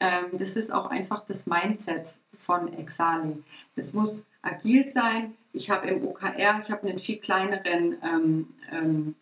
ähm, 0.00 0.38
das 0.38 0.56
ist 0.56 0.72
auch 0.72 0.86
einfach 0.86 1.22
das 1.22 1.46
Mindset 1.46 2.20
von 2.36 2.72
Exali. 2.74 3.42
Es 3.74 3.94
muss 3.94 4.28
agil 4.42 4.86
sein. 4.86 5.34
Ich 5.52 5.70
habe 5.70 5.88
im 5.88 6.06
OKR, 6.06 6.60
ich 6.62 6.70
habe 6.70 6.88
einen 6.88 6.98
viel 6.98 7.18
kleineren 7.18 7.96
ähm, 8.02 8.54
ähm, 8.70 9.14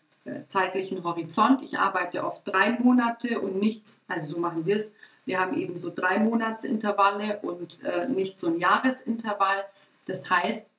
zeitlichen 0.47 1.03
Horizont. 1.03 1.61
Ich 1.61 1.79
arbeite 1.79 2.23
auf 2.23 2.43
drei 2.43 2.71
Monate 2.79 3.39
und 3.39 3.59
nicht, 3.59 4.01
also 4.07 4.31
so 4.31 4.39
machen 4.39 4.65
wir 4.65 4.75
es, 4.75 4.95
wir 5.25 5.39
haben 5.39 5.57
eben 5.57 5.75
so 5.75 5.91
drei 5.93 6.19
Monatsintervalle 6.19 7.39
und 7.41 7.83
äh, 7.83 8.07
nicht 8.07 8.39
so 8.39 8.47
ein 8.47 8.59
Jahresintervall. 8.59 9.65
Das 10.05 10.29
heißt, 10.29 10.71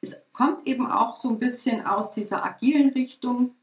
es 0.00 0.24
kommt 0.32 0.66
eben 0.66 0.90
auch 0.90 1.16
so 1.16 1.28
ein 1.30 1.38
bisschen 1.38 1.84
aus 1.84 2.12
dieser 2.12 2.44
agilen 2.44 2.90
Richtung. 2.90 3.54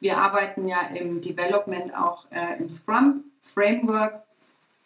Wir 0.00 0.18
arbeiten 0.18 0.68
ja 0.68 0.82
im 0.94 1.20
Development 1.20 1.94
auch 1.94 2.30
äh, 2.30 2.58
im 2.58 2.68
Scrum 2.68 3.24
Framework 3.42 4.22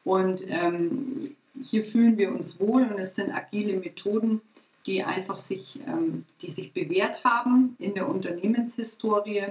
und 0.05 0.49
ähm, 0.49 1.37
hier 1.61 1.83
fühlen 1.83 2.17
wir 2.17 2.31
uns 2.31 2.61
wohl 2.61 2.85
und 2.85 2.99
es 2.99 3.17
sind 3.17 3.35
agile 3.35 3.79
Methoden, 3.79 4.41
die 4.87 5.03
einfach 5.03 5.37
sich, 5.37 5.81
ähm, 5.87 6.25
die 6.41 6.51
sich 6.51 6.73
bewährt 6.73 7.25
haben 7.25 7.77
in 7.79 7.95
der 7.95 8.09
Unternehmenshistorie 8.09 9.47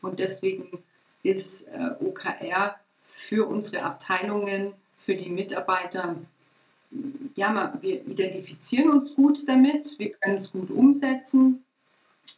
und 0.00 0.20
deswegen 0.20 0.82
ist 1.22 1.68
äh, 1.68 1.90
OKR 2.00 2.76
für 3.04 3.46
unsere 3.46 3.82
Abteilungen, 3.82 4.74
für 4.96 5.16
die 5.16 5.30
Mitarbeiter. 5.30 6.16
Ja, 7.34 7.74
wir 7.80 8.06
identifizieren 8.06 8.90
uns 8.90 9.14
gut 9.14 9.46
damit, 9.46 9.98
wir 9.98 10.10
können 10.12 10.36
es 10.36 10.50
gut 10.50 10.70
umsetzen 10.70 11.64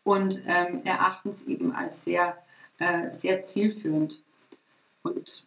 und 0.05 0.43
ähm, 0.47 0.83
erachten 0.85 1.31
es 1.31 1.47
eben 1.47 1.73
als 1.73 2.05
sehr, 2.05 2.37
äh, 2.79 3.13
sehr 3.13 3.43
zielführend. 3.43 4.23
Und 5.03 5.47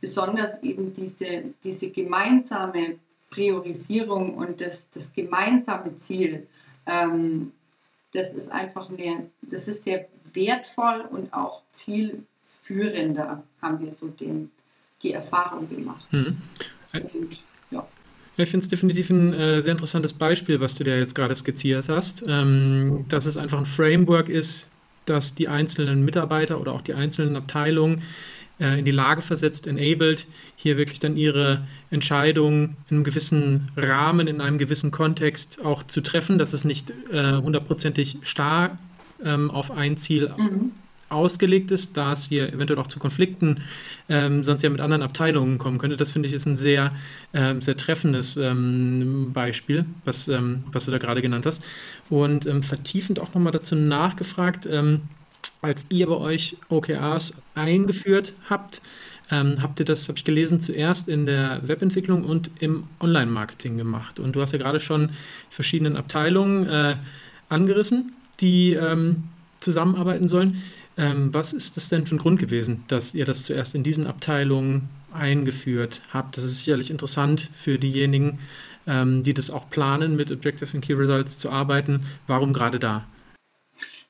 besonders 0.00 0.62
eben 0.62 0.92
diese, 0.92 1.54
diese 1.62 1.90
gemeinsame 1.90 2.98
Priorisierung 3.30 4.34
und 4.34 4.60
das, 4.60 4.90
das 4.90 5.12
gemeinsame 5.12 5.96
Ziel, 5.98 6.46
ähm, 6.86 7.52
das 8.12 8.34
ist 8.34 8.50
einfach 8.50 8.88
eine, 8.88 9.30
das 9.42 9.68
ist 9.68 9.84
sehr 9.84 10.08
wertvoll 10.32 11.06
und 11.10 11.32
auch 11.32 11.62
zielführender, 11.72 13.42
haben 13.60 13.80
wir 13.80 13.92
so 13.92 14.08
den, 14.08 14.50
die 15.02 15.12
Erfahrung 15.12 15.68
gemacht. 15.68 16.10
Mhm. 16.12 16.38
Und, 16.92 17.44
ja. 17.70 17.86
Ich 18.38 18.50
finde 18.50 18.64
es 18.64 18.70
definitiv 18.70 19.10
ein 19.10 19.34
äh, 19.34 19.60
sehr 19.60 19.72
interessantes 19.72 20.12
Beispiel, 20.12 20.60
was 20.60 20.74
du 20.74 20.84
da 20.84 20.94
jetzt 20.94 21.14
gerade 21.14 21.34
skizziert 21.34 21.88
hast, 21.88 22.24
ähm, 22.28 23.04
dass 23.08 23.26
es 23.26 23.36
einfach 23.36 23.58
ein 23.58 23.66
Framework 23.66 24.28
ist, 24.28 24.70
das 25.06 25.34
die 25.34 25.48
einzelnen 25.48 26.04
Mitarbeiter 26.04 26.60
oder 26.60 26.72
auch 26.72 26.82
die 26.82 26.94
einzelnen 26.94 27.34
Abteilungen 27.34 28.02
äh, 28.60 28.78
in 28.78 28.84
die 28.84 28.92
Lage 28.92 29.22
versetzt, 29.22 29.66
enabled, 29.66 30.28
hier 30.54 30.76
wirklich 30.76 31.00
dann 31.00 31.16
ihre 31.16 31.66
Entscheidungen 31.90 32.76
in 32.88 32.98
einem 32.98 33.04
gewissen 33.04 33.72
Rahmen, 33.76 34.28
in 34.28 34.40
einem 34.40 34.58
gewissen 34.58 34.92
Kontext 34.92 35.64
auch 35.64 35.82
zu 35.82 36.00
treffen, 36.00 36.38
dass 36.38 36.52
es 36.52 36.64
nicht 36.64 36.92
äh, 37.12 37.32
hundertprozentig 37.32 38.18
starr 38.22 38.78
ähm, 39.24 39.50
auf 39.50 39.72
ein 39.72 39.96
Ziel 39.96 40.28
mhm 40.36 40.70
ausgelegt 41.08 41.70
ist, 41.70 41.96
da 41.96 42.12
es 42.12 42.28
hier 42.28 42.52
eventuell 42.52 42.78
auch 42.78 42.86
zu 42.86 42.98
Konflikten 42.98 43.62
ähm, 44.08 44.44
sonst 44.44 44.62
ja 44.62 44.70
mit 44.70 44.80
anderen 44.80 45.02
Abteilungen 45.02 45.58
kommen 45.58 45.78
könnte. 45.78 45.96
Das 45.96 46.10
finde 46.10 46.28
ich 46.28 46.34
ist 46.34 46.46
ein 46.46 46.56
sehr, 46.56 46.92
ähm, 47.32 47.60
sehr 47.60 47.76
treffendes 47.76 48.36
ähm, 48.36 49.32
Beispiel, 49.32 49.86
was, 50.04 50.28
ähm, 50.28 50.64
was 50.72 50.84
du 50.84 50.90
da 50.90 50.98
gerade 50.98 51.22
genannt 51.22 51.46
hast. 51.46 51.64
Und 52.10 52.46
ähm, 52.46 52.62
vertiefend 52.62 53.20
auch 53.20 53.34
nochmal 53.34 53.52
dazu 53.52 53.74
nachgefragt, 53.74 54.66
ähm, 54.66 55.02
als 55.62 55.86
ihr 55.88 56.06
bei 56.06 56.16
euch 56.16 56.56
OKRs 56.68 57.36
eingeführt 57.54 58.34
habt, 58.48 58.80
habt 59.30 59.78
ihr 59.78 59.84
das, 59.84 60.08
habe 60.08 60.16
ich 60.16 60.24
gelesen, 60.24 60.62
zuerst 60.62 61.06
in 61.08 61.26
der 61.26 61.60
Webentwicklung 61.66 62.24
und 62.24 62.50
im 62.60 62.84
Online-Marketing 63.00 63.76
gemacht. 63.76 64.20
Und 64.20 64.36
du 64.36 64.40
hast 64.40 64.52
ja 64.52 64.58
gerade 64.58 64.80
schon 64.80 65.10
verschiedene 65.50 65.98
Abteilungen 65.98 66.66
äh, 66.66 66.96
angerissen, 67.50 68.14
die 68.40 68.78
zusammenarbeiten 69.60 70.28
sollen. 70.28 70.62
Ähm, 70.98 71.32
was 71.32 71.52
ist 71.52 71.76
das 71.76 71.88
denn 71.88 72.06
für 72.06 72.16
ein 72.16 72.18
Grund 72.18 72.40
gewesen, 72.40 72.84
dass 72.88 73.14
ihr 73.14 73.24
das 73.24 73.44
zuerst 73.44 73.74
in 73.74 73.84
diesen 73.84 74.06
Abteilungen 74.06 74.90
eingeführt 75.12 76.02
habt. 76.12 76.36
Das 76.36 76.44
ist 76.44 76.60
sicherlich 76.60 76.90
interessant 76.90 77.50
für 77.54 77.78
diejenigen, 77.78 78.38
ähm, 78.86 79.22
die 79.22 79.34
das 79.34 79.50
auch 79.50 79.68
planen, 79.70 80.16
mit 80.16 80.30
Objective 80.30 80.70
and 80.74 80.84
Key 80.84 80.94
Results 80.94 81.38
zu 81.38 81.50
arbeiten. 81.50 82.06
Warum 82.26 82.52
gerade 82.52 82.78
da? 82.78 83.06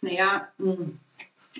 Naja, 0.01 0.48
hm, 0.59 0.98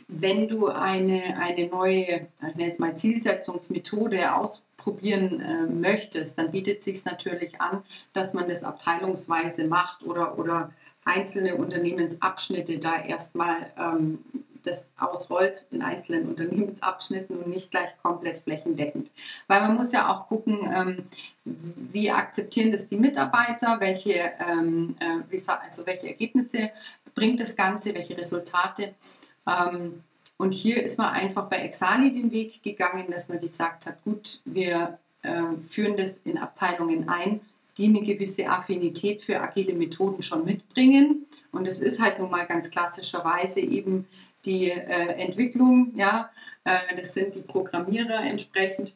wenn 0.09 0.49
du 0.49 0.69
eine, 0.69 1.37
eine 1.39 1.67
neue, 1.67 2.29
ich 2.49 2.55
nenne 2.55 2.71
es 2.71 2.79
mal 2.79 2.97
Zielsetzungsmethode 2.97 4.35
ausprobieren 4.35 5.41
äh, 5.41 5.67
möchtest, 5.67 6.39
dann 6.39 6.53
bietet 6.53 6.79
es 6.79 6.85
sich 6.85 7.05
natürlich 7.05 7.61
an, 7.61 7.83
dass 8.13 8.35
man 8.35 8.49
das 8.49 8.65
abteilungsweise 8.65 9.67
macht 9.67 10.03
oder, 10.05 10.39
oder 10.39 10.73
einzelne 11.05 11.57
Unternehmensabschnitte 11.57 12.79
da 12.79 13.03
erstmal 13.03 13.73
ähm, 13.79 14.19
das 14.69 14.93
ausrollt 14.99 15.67
in 15.71 15.83
einzelnen 15.83 16.29
Unternehmensabschnitten 16.29 17.37
und 17.37 17.49
nicht 17.49 17.71
gleich 17.71 17.91
komplett 18.03 18.39
flächendeckend. 18.39 19.11
Weil 19.47 19.61
man 19.63 19.77
muss 19.77 19.93
ja 19.93 20.13
auch 20.13 20.29
gucken, 20.29 20.61
ähm, 20.73 21.05
wie 21.45 22.11
akzeptieren 22.11 22.71
das 22.71 22.89
die 22.89 22.99
Mitarbeiter, 22.99 23.81
welche, 23.81 24.33
ähm, 24.49 24.97
äh, 25.01 25.39
also 25.65 25.87
welche 25.87 26.09
Ergebnisse 26.09 26.71
bringt 27.15 27.41
das 27.41 27.57
Ganze, 27.57 27.95
welche 27.95 28.17
Resultate. 28.17 28.95
Ähm, 29.47 30.03
und 30.37 30.53
hier 30.53 30.83
ist 30.83 30.99
man 30.99 31.13
einfach 31.13 31.49
bei 31.49 31.57
Exali 31.57 32.13
den 32.13 32.31
Weg 32.31 32.63
gegangen, 32.63 33.11
dass 33.11 33.29
man 33.29 33.41
gesagt 33.41 33.87
hat, 33.87 34.03
gut, 34.05 34.41
wir 34.45 34.99
äh, 35.23 35.43
führen 35.69 35.97
das 35.97 36.19
in 36.19 36.39
Abteilungen 36.39 37.09
ein, 37.09 37.41
die 37.77 37.87
eine 37.87 38.03
gewisse 38.03 38.49
Affinität 38.49 39.23
für 39.23 39.41
agile 39.41 39.75
Methoden 39.75 40.23
schon 40.23 40.45
mitbringen. 40.45 41.27
Und 41.51 41.67
es 41.67 41.81
ist 41.81 42.01
halt 42.01 42.19
nun 42.19 42.31
mal 42.31 42.47
ganz 42.47 42.71
klassischerweise 42.71 43.61
eben 43.61 44.07
die 44.49 44.71
äh, 44.71 45.13
Entwicklung, 45.19 45.93
ja, 45.95 46.31
äh, 46.65 46.97
das 46.97 47.15
sind 47.15 47.35
die 47.35 47.43
Programmierer 47.43 48.25
entsprechend 48.25 48.95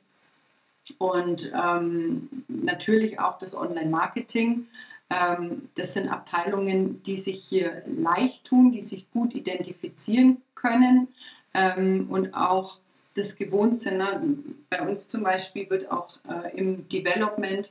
und 0.99 1.53
ähm, 1.55 2.29
natürlich 2.49 3.21
auch 3.21 3.39
das 3.39 3.55
Online-Marketing. 3.55 4.67
Ähm, 5.11 5.69
das 5.77 5.95
sind 5.95 6.09
Abteilungen, 6.09 7.03
die 7.05 7.17
sich 7.17 7.45
hier 7.45 7.83
leicht 7.87 8.45
tun, 8.45 8.73
die 8.73 8.81
sich 8.81 9.11
gut 9.13 9.35
identifizieren 9.35 10.43
können 10.55 11.09
ähm, 11.55 12.09
und 12.11 12.35
auch 12.35 12.79
das 13.15 13.37
gewohnt 13.37 13.79
sind. 13.79 13.99
Ne? 13.99 14.39
Bei 14.71 14.89
uns 14.89 15.07
zum 15.07 15.23
Beispiel 15.23 15.69
wird 15.69 15.91
auch 15.91 16.19
äh, 16.29 16.57
im 16.57 16.89
Development 16.89 17.71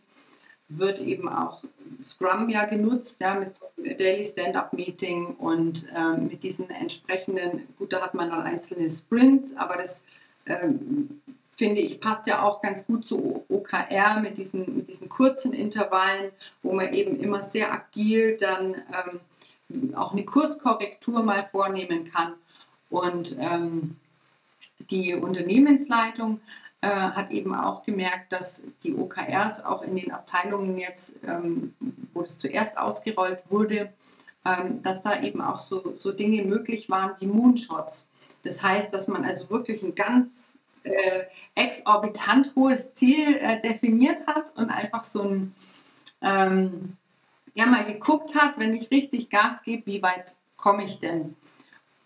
wird 0.77 0.99
eben 0.99 1.27
auch 1.27 1.63
Scrum 2.03 2.49
ja 2.49 2.65
genutzt, 2.65 3.19
ja, 3.19 3.35
mit 3.35 3.99
Daily 3.99 4.25
Stand-Up-Meeting 4.25 5.35
und 5.35 5.87
ähm, 5.95 6.27
mit 6.27 6.43
diesen 6.43 6.69
entsprechenden, 6.69 7.67
gut, 7.77 7.93
da 7.93 8.01
hat 8.01 8.13
man 8.13 8.29
dann 8.29 8.41
einzelne 8.41 8.89
Sprints, 8.89 9.55
aber 9.55 9.77
das 9.77 10.05
ähm, 10.45 11.21
finde 11.55 11.81
ich 11.81 11.99
passt 11.99 12.25
ja 12.25 12.41
auch 12.41 12.61
ganz 12.61 12.87
gut 12.87 13.05
zu 13.05 13.45
OKR 13.49 14.19
mit 14.19 14.37
diesen, 14.37 14.77
mit 14.77 14.87
diesen 14.87 15.09
kurzen 15.09 15.53
Intervallen, 15.53 16.31
wo 16.63 16.73
man 16.73 16.91
eben 16.93 17.19
immer 17.19 17.43
sehr 17.43 17.71
agil 17.71 18.37
dann 18.37 18.75
ähm, 18.75 19.93
auch 19.95 20.11
eine 20.11 20.25
Kurskorrektur 20.25 21.21
mal 21.23 21.43
vornehmen 21.43 22.05
kann. 22.11 22.33
Und 22.89 23.37
ähm, 23.39 23.95
die 24.89 25.13
Unternehmensleitung 25.13 26.39
äh, 26.81 26.87
hat 26.87 27.31
eben 27.31 27.53
auch 27.53 27.83
gemerkt, 27.83 28.33
dass 28.33 28.63
die 28.83 28.95
OKRs 28.95 29.63
auch 29.63 29.83
in 29.83 29.95
den 29.95 30.11
Abteilungen 30.11 30.77
jetzt, 30.77 31.21
ähm, 31.27 31.73
wo 32.13 32.21
es 32.21 32.39
zuerst 32.39 32.77
ausgerollt 32.77 33.43
wurde, 33.49 33.93
ähm, 34.45 34.81
dass 34.81 35.03
da 35.03 35.21
eben 35.21 35.41
auch 35.41 35.59
so, 35.59 35.93
so 35.95 36.11
Dinge 36.11 36.43
möglich 36.43 36.89
waren 36.89 37.11
wie 37.19 37.27
Moonshots. 37.27 38.09
Das 38.43 38.63
heißt, 38.63 38.93
dass 38.93 39.07
man 39.07 39.23
also 39.23 39.49
wirklich 39.51 39.83
ein 39.83 39.93
ganz 39.93 40.57
äh, 40.83 41.25
exorbitant 41.53 42.53
hohes 42.55 42.95
Ziel 42.95 43.35
äh, 43.35 43.61
definiert 43.61 44.25
hat 44.25 44.53
und 44.55 44.71
einfach 44.71 45.03
so 45.03 45.21
ein, 45.21 45.53
ähm, 46.23 46.97
ja, 47.53 47.67
mal 47.67 47.85
geguckt 47.85 48.35
hat, 48.35 48.57
wenn 48.57 48.73
ich 48.73 48.89
richtig 48.89 49.29
Gas 49.29 49.61
gebe, 49.61 49.85
wie 49.85 50.01
weit 50.01 50.35
komme 50.57 50.83
ich 50.85 50.99
denn? 50.99 51.35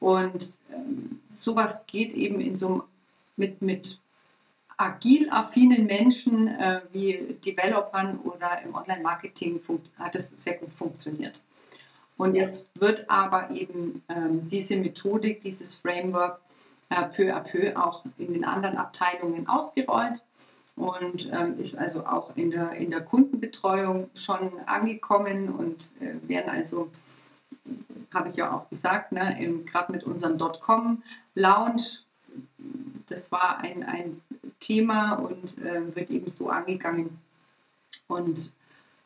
Und 0.01 0.45
ähm, 0.73 1.21
sowas 1.35 1.85
geht 1.87 2.13
eben 2.13 2.41
in 2.41 2.57
so 2.57 2.83
mit, 3.37 3.61
mit 3.61 3.99
agil 4.77 5.29
affinen 5.29 5.85
Menschen 5.85 6.47
äh, 6.47 6.81
wie 6.91 7.37
Developern 7.45 8.19
oder 8.19 8.61
im 8.63 8.75
Online-Marketing 8.75 9.61
hat 9.97 10.15
es 10.15 10.29
sehr 10.31 10.57
gut 10.57 10.73
funktioniert. 10.73 11.41
Und 12.17 12.35
jetzt 12.35 12.79
wird 12.79 13.09
aber 13.09 13.51
eben 13.51 14.03
ähm, 14.09 14.47
diese 14.47 14.77
Methodik, 14.77 15.41
dieses 15.41 15.75
Framework 15.75 16.39
äh, 16.89 17.03
peu 17.09 17.33
à 17.33 17.41
peu 17.41 17.75
auch 17.75 18.05
in 18.17 18.33
den 18.33 18.45
anderen 18.45 18.77
Abteilungen 18.77 19.47
ausgerollt 19.47 20.21
und 20.75 21.31
ähm, 21.33 21.59
ist 21.59 21.77
also 21.77 22.05
auch 22.05 22.35
in 22.35 22.51
der, 22.51 22.73
in 22.73 22.91
der 22.91 23.01
Kundenbetreuung 23.01 24.09
schon 24.13 24.59
angekommen 24.65 25.49
und 25.49 25.93
äh, 26.01 26.27
werden 26.27 26.49
also, 26.49 26.89
habe 28.13 28.29
ich 28.29 28.35
ja 28.35 28.51
auch 28.51 28.69
gesagt, 28.69 29.11
ne, 29.11 29.35
gerade 29.65 29.91
mit 29.91 30.03
unserem 30.03 30.37
Dotcom-Lounge, 30.37 32.05
das 33.07 33.31
war 33.31 33.59
ein, 33.59 33.83
ein 33.83 34.21
Thema 34.65 35.13
und 35.13 35.57
äh, 35.59 35.95
wird 35.95 36.09
eben 36.09 36.29
so 36.29 36.49
angegangen. 36.49 37.09
Und 38.07 38.53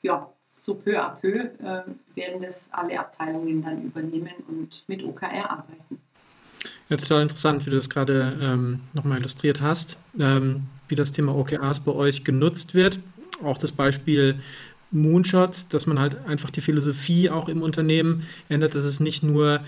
ja, 0.02 0.30
so 0.56 0.76
peu 0.76 1.00
à 1.00 1.10
peu 1.20 1.36
äh, 1.36 1.84
werden 2.16 2.42
das 2.42 2.70
alle 2.72 3.00
Abteilungen 3.00 3.62
dann 3.62 3.84
übernehmen 3.84 4.34
und 4.48 4.84
mit 4.88 5.04
OKR 5.04 5.50
arbeiten. 5.50 6.00
Ja, 6.90 6.98
total 6.98 7.22
interessant, 7.22 7.66
wie 7.66 7.70
du 7.70 7.76
das 7.76 7.90
gerade 7.90 8.38
ähm, 8.42 8.82
nochmal 8.94 9.20
illustriert 9.20 9.62
hast, 9.62 9.98
ähm, 10.20 10.64
wie 10.88 10.96
das 10.96 11.12
Thema 11.12 11.36
OKRs 11.36 11.82
bei 11.82 11.92
euch 11.92 12.24
genutzt 12.24 12.74
wird. 12.74 13.00
Auch 13.44 13.58
das 13.58 13.72
Beispiel 13.72 14.40
Moonshots, 14.92 15.70
dass 15.70 15.86
man 15.86 16.00
halt 16.00 16.18
einfach 16.26 16.50
die 16.50 16.62
Philosophie 16.62 17.30
auch 17.30 17.48
im 17.48 17.62
Unternehmen 17.62 18.28
ändert, 18.50 18.76
dass 18.76 18.84
es 18.84 19.00
nicht 19.00 19.24
nur 19.24 19.62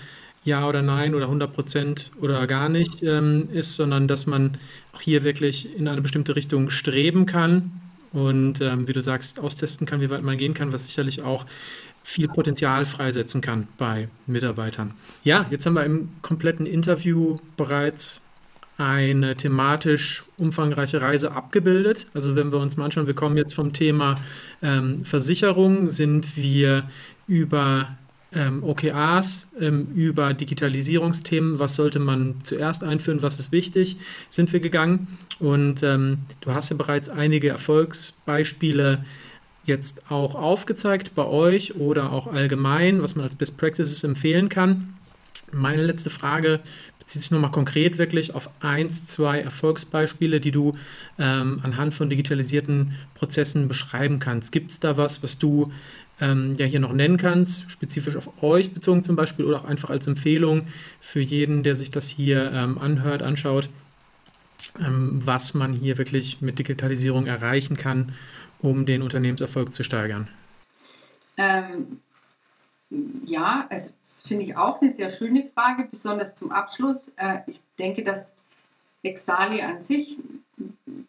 ja 0.44 0.66
oder 0.68 0.82
Nein 0.82 1.14
oder 1.14 1.26
100 1.26 1.52
Prozent 1.52 2.12
oder 2.20 2.46
gar 2.46 2.68
nicht 2.68 3.02
ähm, 3.02 3.48
ist, 3.52 3.76
sondern 3.76 4.08
dass 4.08 4.26
man 4.26 4.58
auch 4.92 5.00
hier 5.00 5.24
wirklich 5.24 5.76
in 5.76 5.88
eine 5.88 6.00
bestimmte 6.00 6.36
Richtung 6.36 6.70
streben 6.70 7.26
kann 7.26 7.70
und 8.12 8.60
ähm, 8.60 8.88
wie 8.88 8.92
du 8.92 9.02
sagst, 9.02 9.40
austesten 9.40 9.86
kann, 9.86 10.00
wie 10.00 10.10
weit 10.10 10.22
man 10.22 10.36
gehen 10.36 10.54
kann, 10.54 10.72
was 10.72 10.86
sicherlich 10.86 11.22
auch 11.22 11.46
viel 12.04 12.28
Potenzial 12.28 12.84
freisetzen 12.84 13.40
kann 13.40 13.68
bei 13.78 14.08
Mitarbeitern. 14.26 14.92
Ja, 15.22 15.46
jetzt 15.50 15.66
haben 15.66 15.74
wir 15.74 15.84
im 15.84 16.08
kompletten 16.20 16.66
Interview 16.66 17.36
bereits 17.56 18.22
eine 18.76 19.36
thematisch 19.36 20.24
umfangreiche 20.36 21.00
Reise 21.00 21.32
abgebildet. 21.32 22.08
Also 22.14 22.34
wenn 22.34 22.50
wir 22.50 22.58
uns 22.58 22.76
mal 22.76 22.86
anschauen, 22.86 23.06
wir 23.06 23.14
kommen 23.14 23.36
jetzt 23.36 23.54
vom 23.54 23.72
Thema 23.72 24.16
ähm, 24.62 25.04
Versicherung, 25.04 25.90
sind 25.90 26.36
wir 26.36 26.88
über 27.28 27.96
ähm, 28.34 28.62
OKRs, 28.62 29.48
ähm, 29.60 29.88
über 29.94 30.34
Digitalisierungsthemen, 30.34 31.58
was 31.58 31.76
sollte 31.76 31.98
man 31.98 32.36
zuerst 32.42 32.84
einführen, 32.84 33.22
was 33.22 33.38
ist 33.38 33.52
wichtig, 33.52 33.96
sind 34.28 34.52
wir 34.52 34.60
gegangen. 34.60 35.06
Und 35.38 35.82
ähm, 35.82 36.18
du 36.40 36.52
hast 36.52 36.70
ja 36.70 36.76
bereits 36.76 37.08
einige 37.08 37.48
Erfolgsbeispiele 37.48 39.04
jetzt 39.64 40.10
auch 40.10 40.34
aufgezeigt 40.34 41.14
bei 41.14 41.24
euch 41.24 41.76
oder 41.76 42.12
auch 42.12 42.26
allgemein, 42.26 43.02
was 43.02 43.14
man 43.14 43.24
als 43.24 43.36
Best 43.36 43.58
Practices 43.58 44.02
empfehlen 44.04 44.48
kann. 44.48 44.94
Meine 45.52 45.84
letzte 45.84 46.10
Frage 46.10 46.60
bezieht 46.98 47.22
sich 47.22 47.30
nochmal 47.30 47.50
konkret 47.50 47.98
wirklich 47.98 48.34
auf 48.34 48.48
eins, 48.60 49.06
zwei 49.06 49.40
Erfolgsbeispiele, 49.40 50.40
die 50.40 50.50
du 50.50 50.72
ähm, 51.18 51.60
anhand 51.62 51.94
von 51.94 52.08
digitalisierten 52.08 52.96
Prozessen 53.14 53.68
beschreiben 53.68 54.18
kannst. 54.18 54.52
Gibt 54.52 54.70
es 54.70 54.80
da 54.80 54.96
was, 54.96 55.22
was 55.22 55.38
du 55.38 55.72
ähm, 56.22 56.54
ja 56.56 56.64
hier 56.64 56.80
noch 56.80 56.92
nennen 56.92 57.16
kannst, 57.16 57.70
spezifisch 57.70 58.16
auf 58.16 58.42
euch 58.42 58.72
bezogen 58.72 59.04
zum 59.04 59.16
Beispiel 59.16 59.44
oder 59.44 59.58
auch 59.58 59.64
einfach 59.64 59.90
als 59.90 60.06
Empfehlung 60.06 60.68
für 61.00 61.20
jeden, 61.20 61.64
der 61.64 61.74
sich 61.74 61.90
das 61.90 62.08
hier 62.08 62.50
ähm, 62.52 62.78
anhört, 62.78 63.22
anschaut, 63.22 63.68
ähm, 64.78 65.20
was 65.24 65.54
man 65.54 65.72
hier 65.72 65.98
wirklich 65.98 66.40
mit 66.40 66.58
Digitalisierung 66.58 67.26
erreichen 67.26 67.76
kann, 67.76 68.14
um 68.60 68.86
den 68.86 69.02
Unternehmenserfolg 69.02 69.74
zu 69.74 69.82
steigern? 69.82 70.28
Ähm, 71.36 72.00
ja, 73.26 73.66
also 73.68 73.94
das 74.08 74.22
finde 74.22 74.44
ich 74.44 74.56
auch 74.56 74.80
eine 74.80 74.90
sehr 74.90 75.10
schöne 75.10 75.50
Frage, 75.54 75.88
besonders 75.90 76.36
zum 76.36 76.52
Abschluss. 76.52 77.08
Äh, 77.16 77.40
ich 77.48 77.60
denke, 77.78 78.04
dass 78.04 78.36
Exali 79.02 79.62
an 79.62 79.82
sich 79.82 80.18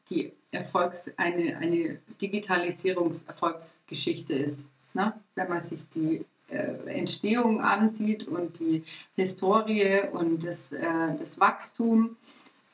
die 0.09 0.31
Erfolgs-, 0.51 1.13
eine, 1.17 1.57
eine 1.57 1.99
Digitalisierungserfolgsgeschichte 2.21 4.33
ist. 4.33 4.69
Ne? 4.93 5.13
Wenn 5.35 5.49
man 5.49 5.61
sich 5.61 5.89
die 5.89 6.25
äh, 6.49 6.75
Entstehung 6.87 7.61
ansieht 7.61 8.27
und 8.27 8.59
die 8.59 8.83
Historie 9.15 10.01
und 10.11 10.45
das, 10.45 10.71
äh, 10.71 11.15
das 11.17 11.39
Wachstum, 11.39 12.17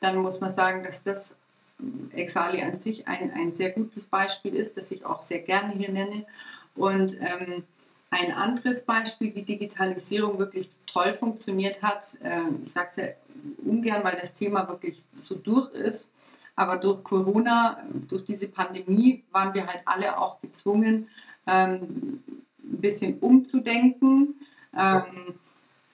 dann 0.00 0.16
muss 0.18 0.40
man 0.40 0.50
sagen, 0.50 0.82
dass 0.82 1.02
das 1.02 1.36
Exali 2.12 2.62
an 2.62 2.76
sich 2.76 3.08
ein, 3.08 3.32
ein 3.32 3.52
sehr 3.52 3.70
gutes 3.70 4.06
Beispiel 4.06 4.54
ist, 4.54 4.76
das 4.76 4.90
ich 4.90 5.04
auch 5.04 5.20
sehr 5.20 5.40
gerne 5.40 5.72
hier 5.72 5.90
nenne. 5.90 6.26
Und 6.74 7.18
ähm, 7.20 7.64
ein 8.10 8.32
anderes 8.32 8.84
Beispiel, 8.84 9.34
wie 9.34 9.42
Digitalisierung 9.42 10.38
wirklich 10.38 10.68
toll 10.86 11.14
funktioniert 11.14 11.82
hat, 11.82 12.18
äh, 12.22 12.40
ich 12.62 12.72
sage 12.72 12.88
es 12.90 12.96
ja 12.96 13.04
ungern, 13.64 14.04
weil 14.04 14.16
das 14.20 14.34
Thema 14.34 14.68
wirklich 14.68 15.02
so 15.16 15.34
durch 15.36 15.72
ist, 15.72 16.10
Aber 16.56 16.76
durch 16.76 17.02
Corona, 17.02 17.82
durch 18.06 18.24
diese 18.24 18.48
Pandemie 18.48 19.24
waren 19.32 19.54
wir 19.54 19.66
halt 19.66 19.80
alle 19.86 20.18
auch 20.18 20.42
gezwungen, 20.42 21.08
ähm, 21.46 22.22
ein 22.62 22.80
bisschen 22.80 23.18
umzudenken. 23.18 24.34
Ähm, 24.76 25.34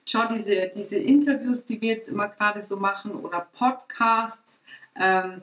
schau, 0.05 0.27
diese, 0.27 0.71
diese 0.73 0.97
Interviews, 0.97 1.65
die 1.65 1.81
wir 1.81 1.95
jetzt 1.95 2.09
immer 2.09 2.27
gerade 2.27 2.61
so 2.61 2.77
machen 2.77 3.11
oder 3.11 3.47
Podcasts, 3.53 4.63
ähm, 4.95 5.41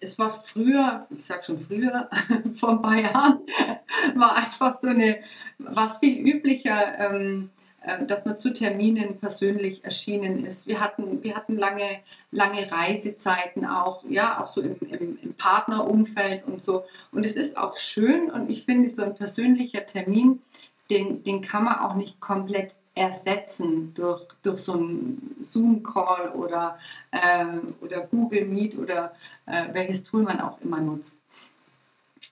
es 0.00 0.18
war 0.18 0.30
früher, 0.30 1.06
ich 1.10 1.24
sage 1.24 1.44
schon 1.44 1.60
früher, 1.60 2.08
vor 2.54 2.70
ein 2.70 2.82
paar 2.82 2.98
Jahren, 2.98 3.40
war 4.14 4.36
einfach 4.36 4.78
so 4.80 4.88
eine, 4.88 5.18
was 5.58 5.98
viel 5.98 6.26
üblicher, 6.26 6.98
ähm, 6.98 7.50
äh, 7.58 7.59
dass 8.06 8.26
man 8.26 8.38
zu 8.38 8.52
Terminen 8.52 9.18
persönlich 9.18 9.84
erschienen 9.84 10.44
ist. 10.44 10.66
Wir 10.66 10.80
hatten, 10.80 11.22
wir 11.22 11.34
hatten 11.34 11.56
lange, 11.56 12.00
lange 12.30 12.70
Reisezeiten 12.70 13.64
auch, 13.64 14.04
ja, 14.08 14.42
auch 14.42 14.46
so 14.48 14.60
im, 14.60 14.76
im, 14.80 15.18
im 15.22 15.34
Partnerumfeld 15.34 16.46
und 16.46 16.62
so. 16.62 16.84
Und 17.10 17.24
es 17.24 17.36
ist 17.36 17.56
auch 17.56 17.76
schön 17.76 18.30
und 18.30 18.50
ich 18.50 18.64
finde, 18.66 18.88
so 18.90 19.02
ein 19.02 19.14
persönlicher 19.14 19.86
Termin, 19.86 20.42
den, 20.90 21.22
den 21.22 21.40
kann 21.40 21.64
man 21.64 21.78
auch 21.78 21.94
nicht 21.94 22.20
komplett 22.20 22.74
ersetzen 22.94 23.94
durch, 23.94 24.26
durch 24.42 24.58
so 24.58 24.74
einen 24.74 25.36
Zoom-Call 25.40 26.32
oder, 26.32 26.78
äh, 27.12 27.46
oder 27.80 28.02
Google 28.02 28.44
Meet 28.44 28.76
oder 28.76 29.14
äh, 29.46 29.72
welches 29.72 30.04
Tool 30.04 30.22
man 30.22 30.40
auch 30.40 30.60
immer 30.60 30.80
nutzt. 30.80 31.22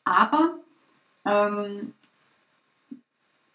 Aber 0.04 0.58
ähm, 1.24 1.94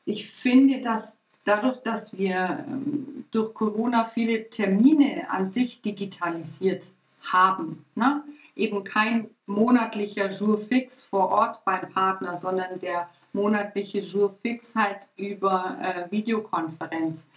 ich 0.05 0.29
finde, 0.29 0.81
dass 0.81 1.19
dadurch, 1.43 1.77
dass 1.77 2.17
wir 2.17 2.65
ähm, 2.67 3.25
durch 3.31 3.53
Corona 3.53 4.05
viele 4.05 4.49
Termine 4.49 5.29
an 5.29 5.47
sich 5.47 5.81
digitalisiert 5.81 6.93
haben, 7.21 7.85
ne? 7.95 8.23
eben 8.55 8.83
kein 8.83 9.29
monatlicher 9.45 10.29
Jour 10.29 10.59
fix 10.59 11.03
vor 11.03 11.29
Ort 11.29 11.65
beim 11.65 11.89
Partner, 11.89 12.37
sondern 12.37 12.79
der 12.79 13.09
monatliche 13.33 13.99
Jour 13.99 14.35
fix 14.41 14.75
halt 14.75 15.09
über 15.17 15.77
äh, 15.81 16.11
Videokonferenz. 16.11 17.31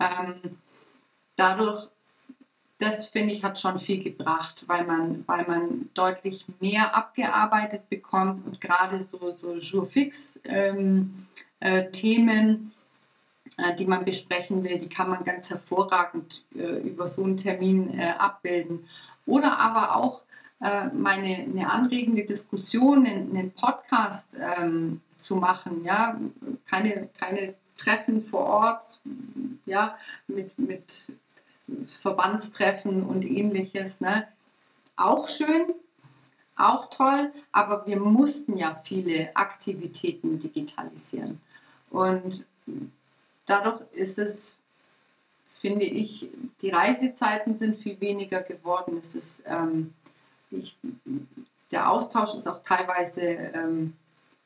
Ähm, 0.00 0.56
dadurch, 1.36 1.88
das 2.78 3.06
finde 3.06 3.34
ich, 3.34 3.44
hat 3.44 3.60
schon 3.60 3.78
viel 3.78 4.02
gebracht, 4.02 4.64
weil 4.66 4.84
man, 4.84 5.24
weil 5.26 5.46
man 5.46 5.90
deutlich 5.94 6.46
mehr 6.60 6.96
abgearbeitet 6.96 7.88
bekommt 7.88 8.44
und 8.46 8.60
gerade 8.60 8.98
so, 8.98 9.30
so 9.30 9.54
Jour 9.54 9.86
fix 9.86 10.40
ähm, 10.44 11.26
äh, 11.60 11.90
äh, 11.90 12.58
die 13.78 13.86
man 13.86 14.04
besprechen 14.04 14.64
will, 14.64 14.78
die 14.78 14.88
kann 14.88 15.10
man 15.10 15.24
ganz 15.24 15.50
hervorragend 15.50 16.44
äh, 16.54 16.80
über 16.80 17.06
so 17.06 17.24
einen 17.24 17.36
Termin 17.36 17.98
äh, 17.98 18.14
abbilden. 18.18 18.86
Oder 19.26 19.58
aber 19.58 19.96
auch 19.96 20.22
äh, 20.60 20.88
meine, 20.94 21.36
eine 21.36 21.70
anregende 21.70 22.24
Diskussion, 22.24 23.06
einen, 23.06 23.36
einen 23.36 23.50
Podcast 23.52 24.36
ähm, 24.40 25.00
zu 25.18 25.36
machen, 25.36 25.84
ja, 25.84 26.18
keine, 26.66 27.08
keine 27.18 27.54
Treffen 27.76 28.22
vor 28.22 28.46
Ort, 28.46 29.00
ja, 29.66 29.96
mit, 30.28 30.58
mit 30.58 31.12
Verbandstreffen 31.84 33.02
und 33.02 33.24
ähnliches, 33.24 34.00
ne? 34.00 34.28
Auch 34.96 35.28
schön, 35.28 35.74
auch 36.56 36.90
toll, 36.90 37.32
aber 37.50 37.86
wir 37.86 37.98
mussten 37.98 38.56
ja 38.56 38.74
viele 38.84 39.34
Aktivitäten 39.34 40.38
digitalisieren. 40.38 41.40
Und 41.90 42.46
dadurch 43.46 43.80
ist 43.92 44.18
es, 44.18 44.60
finde 45.46 45.84
ich, 45.84 46.30
die 46.60 46.70
Reisezeiten 46.70 47.54
sind 47.54 47.78
viel 47.78 48.00
weniger 48.00 48.42
geworden. 48.42 48.96
Es 48.98 49.14
ist, 49.14 49.44
ähm, 49.46 49.94
ich, 50.50 50.78
der 51.70 51.90
Austausch 51.90 52.34
ist 52.34 52.46
auch 52.46 52.62
teilweise 52.62 53.22
ähm, 53.22 53.94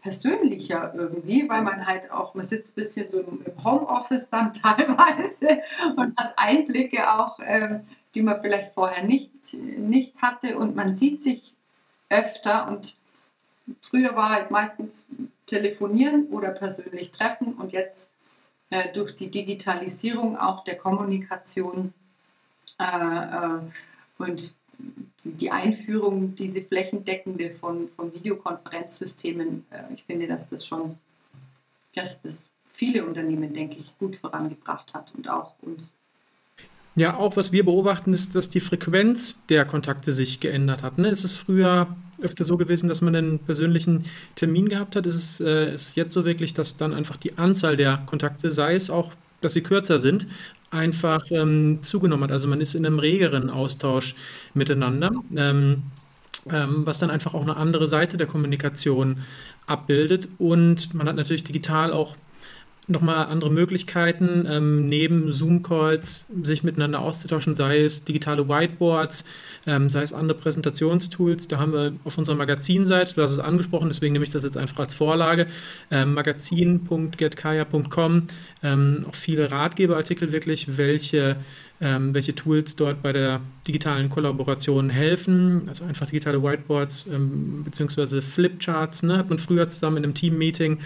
persönlicher 0.06 0.92
irgendwie, 0.94 1.48
weil 1.48 1.62
man 1.62 1.84
halt 1.84 2.12
auch, 2.12 2.34
man 2.34 2.46
sitzt 2.46 2.72
ein 2.72 2.74
bisschen 2.76 3.10
so 3.10 3.18
im 3.18 3.64
Homeoffice 3.64 4.30
dann 4.30 4.52
teilweise 4.62 5.62
und 5.96 6.16
hat 6.16 6.34
Einblicke 6.36 7.12
auch, 7.12 7.40
ähm, 7.44 7.80
die 8.14 8.22
man 8.22 8.40
vielleicht 8.40 8.72
vorher 8.72 9.04
nicht, 9.04 9.32
nicht 9.52 10.22
hatte 10.22 10.58
und 10.58 10.76
man 10.76 10.94
sieht 10.96 11.22
sich 11.22 11.54
öfter 12.08 12.68
und 12.68 12.96
früher 13.80 14.14
war 14.14 14.30
halt 14.30 14.50
meistens 14.52 15.08
telefonieren 15.46 16.28
oder 16.28 16.50
persönlich 16.50 17.10
treffen 17.10 17.54
und 17.54 17.72
jetzt 17.72 18.12
äh, 18.70 18.92
durch 18.92 19.14
die 19.14 19.30
Digitalisierung 19.30 20.36
auch 20.36 20.64
der 20.64 20.76
Kommunikation 20.76 21.92
äh, 22.78 22.84
äh, 22.84 23.60
und 24.18 24.58
die, 25.24 25.50
Einführung, 25.50 26.34
diese 26.34 26.62
flächendeckende 26.62 27.50
von, 27.50 27.88
von 27.88 28.12
Videokonferenzsystemen, 28.12 29.66
äh, 29.70 29.92
ich 29.94 30.04
finde, 30.04 30.26
dass 30.26 30.48
das 30.48 30.66
schon, 30.66 30.98
dass 31.94 32.22
das 32.22 32.52
viele 32.64 33.06
Unternehmen, 33.06 33.52
denke 33.52 33.78
ich, 33.78 33.96
gut 33.98 34.16
vorangebracht 34.16 34.94
hat 34.94 35.14
und 35.14 35.28
auch 35.28 35.54
uns. 35.62 35.92
Ja, 36.98 37.18
auch 37.18 37.36
was 37.36 37.52
wir 37.52 37.64
beobachten, 37.64 38.14
ist, 38.14 38.34
dass 38.34 38.48
die 38.48 38.60
Frequenz 38.60 39.44
der 39.48 39.66
Kontakte 39.66 40.12
sich 40.12 40.40
geändert 40.40 40.82
hat. 40.82 40.96
Ne? 40.96 41.08
Es 41.08 41.24
ist 41.24 41.36
früher 41.36 41.88
öfter 42.22 42.46
so 42.46 42.56
gewesen, 42.56 42.88
dass 42.88 43.02
man 43.02 43.14
einen 43.14 43.38
persönlichen 43.38 44.04
Termin 44.34 44.70
gehabt 44.70 44.96
hat. 44.96 45.04
Es 45.04 45.14
ist, 45.14 45.40
äh, 45.40 45.74
ist 45.74 45.94
jetzt 45.96 46.14
so 46.14 46.24
wirklich, 46.24 46.54
dass 46.54 46.78
dann 46.78 46.94
einfach 46.94 47.18
die 47.18 47.36
Anzahl 47.36 47.76
der 47.76 47.98
Kontakte, 48.06 48.50
sei 48.50 48.74
es 48.74 48.88
auch, 48.88 49.12
dass 49.42 49.52
sie 49.52 49.60
kürzer 49.60 49.98
sind, 49.98 50.26
einfach 50.70 51.30
ähm, 51.30 51.80
zugenommen 51.82 52.24
hat. 52.24 52.32
Also 52.32 52.48
man 52.48 52.62
ist 52.62 52.74
in 52.74 52.86
einem 52.86 52.98
regeren 52.98 53.50
Austausch 53.50 54.14
miteinander, 54.54 55.12
ähm, 55.36 55.82
ähm, 56.50 56.86
was 56.86 56.98
dann 56.98 57.10
einfach 57.10 57.34
auch 57.34 57.42
eine 57.42 57.56
andere 57.56 57.88
Seite 57.88 58.16
der 58.16 58.26
Kommunikation 58.26 59.18
abbildet. 59.66 60.30
Und 60.38 60.94
man 60.94 61.08
hat 61.08 61.16
natürlich 61.16 61.44
digital 61.44 61.92
auch 61.92 62.16
nochmal 62.88 63.26
andere 63.26 63.50
Möglichkeiten, 63.50 64.46
ähm, 64.48 64.86
neben 64.86 65.32
Zoom-Calls 65.32 66.28
sich 66.42 66.62
miteinander 66.62 67.00
auszutauschen, 67.00 67.56
sei 67.56 67.80
es 67.80 68.04
digitale 68.04 68.48
Whiteboards, 68.48 69.24
ähm, 69.66 69.90
sei 69.90 70.02
es 70.02 70.12
andere 70.12 70.38
Präsentationstools. 70.38 71.48
Da 71.48 71.58
haben 71.58 71.72
wir 71.72 71.94
auf 72.04 72.16
unserer 72.16 72.36
Magazinseite, 72.36 73.14
du 73.14 73.22
hast 73.22 73.32
es 73.32 73.40
angesprochen, 73.40 73.88
deswegen 73.88 74.12
nehme 74.12 74.24
ich 74.24 74.30
das 74.30 74.44
jetzt 74.44 74.56
einfach 74.56 74.78
als 74.78 74.94
Vorlage, 74.94 75.48
ähm, 75.90 76.14
magazin.getkaya.com, 76.14 78.22
ähm, 78.62 79.04
auch 79.08 79.14
viele 79.14 79.50
Ratgeberartikel 79.50 80.30
wirklich, 80.30 80.78
welche 80.78 81.36
ähm, 81.80 82.14
welche 82.14 82.34
Tools 82.34 82.76
dort 82.76 83.02
bei 83.02 83.12
der 83.12 83.40
digitalen 83.68 84.08
Kollaboration 84.08 84.88
helfen. 84.88 85.64
Also 85.68 85.84
einfach 85.84 86.06
digitale 86.06 86.42
Whiteboards 86.42 87.06
ähm, 87.08 87.64
bzw. 87.64 88.22
Flipcharts. 88.22 89.02
Ne? 89.02 89.18
Hat 89.18 89.28
man 89.28 89.38
früher 89.38 89.68
zusammen 89.68 89.98
in 89.98 90.04
einem 90.04 90.14
Team-Meeting 90.14 90.78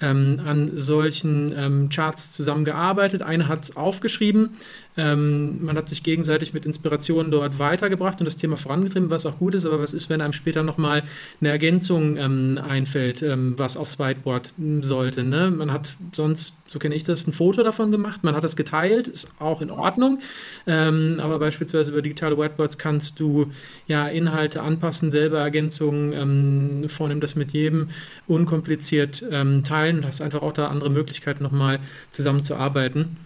ähm, 0.00 0.40
an 0.44 0.72
solchen 0.74 1.54
ähm, 1.56 1.88
Charts 1.88 2.32
zusammengearbeitet. 2.32 3.22
Eine 3.22 3.48
hat 3.48 3.64
es 3.64 3.76
aufgeschrieben. 3.76 4.56
Ähm, 4.96 5.64
man 5.64 5.76
hat 5.76 5.88
sich 5.88 6.02
gegenseitig 6.02 6.52
mit 6.52 6.66
Inspirationen 6.66 7.30
dort 7.30 7.58
weitergebracht 7.58 8.18
und 8.20 8.24
das 8.24 8.36
Thema 8.36 8.56
vorangetrieben, 8.56 9.10
was 9.10 9.26
auch 9.26 9.38
gut 9.38 9.54
ist. 9.54 9.66
Aber 9.66 9.80
was 9.80 9.94
ist, 9.94 10.10
wenn 10.10 10.20
einem 10.20 10.32
später 10.32 10.62
nochmal 10.62 11.02
eine 11.40 11.50
Ergänzung 11.50 12.16
ähm, 12.16 12.58
einfällt, 12.66 13.22
ähm, 13.22 13.54
was 13.56 13.76
aufs 13.76 13.98
Whiteboard 13.98 14.54
hm, 14.56 14.82
sollte? 14.82 15.24
Ne? 15.24 15.50
Man 15.50 15.72
hat 15.72 15.96
sonst, 16.12 16.56
so 16.68 16.78
kenne 16.78 16.94
ich 16.94 17.04
das, 17.04 17.26
ein 17.26 17.32
Foto 17.32 17.62
davon 17.62 17.92
gemacht. 17.92 18.24
Man 18.24 18.34
hat 18.34 18.44
das 18.44 18.56
geteilt, 18.56 19.08
ist 19.08 19.32
auch 19.38 19.60
in 19.60 19.70
Ordnung. 19.70 20.18
Ähm, 20.66 21.20
aber 21.20 21.38
beispielsweise 21.38 21.92
über 21.92 22.02
digitale 22.02 22.36
Whiteboards 22.36 22.78
kannst 22.78 23.20
du 23.20 23.46
ja 23.86 24.08
Inhalte 24.08 24.62
anpassen, 24.62 25.10
selber 25.10 25.40
Ergänzungen 25.40 26.88
vornehmen, 26.88 27.20
das 27.20 27.36
mit 27.36 27.52
jedem 27.52 27.88
unkompliziert 28.26 29.24
teilen 29.62 29.86
teilen 29.86 29.98
und 29.98 30.06
hast 30.06 30.20
einfach 30.20 30.42
auch 30.42 30.52
da 30.52 30.68
andere 30.68 30.90
Möglichkeiten 30.90 31.42
nochmal 31.42 31.80
zusammenzuarbeiten. 32.10 33.16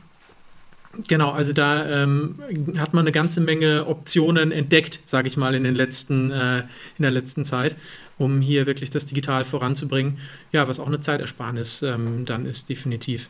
Genau, 1.09 1.31
also 1.31 1.53
da 1.53 2.05
ähm, 2.05 2.37
hat 2.77 2.95
man 2.95 3.05
eine 3.05 3.13
ganze 3.13 3.41
Menge 3.41 3.87
Optionen 3.87 4.53
entdeckt, 4.53 5.01
sage 5.07 5.29
ich 5.29 5.37
mal, 5.37 5.55
in, 5.55 5.65
den 5.65 5.75
letzten, 5.75 6.31
äh, 6.31 6.61
in 6.61 7.03
der 7.03 7.11
letzten 7.11 7.45
Zeit, 7.45 7.77
um 8.19 8.41
hier 8.41 8.67
wirklich 8.67 8.91
das 8.91 9.07
digital 9.07 9.45
voranzubringen. 9.45 10.19
Ja, 10.53 10.69
was 10.69 10.81
auch 10.81 10.87
eine 10.87 11.01
Zeitersparnis 11.01 11.83
ähm, 11.83 12.25
dann 12.27 12.47
ist, 12.47 12.69
definitiv. 12.69 13.29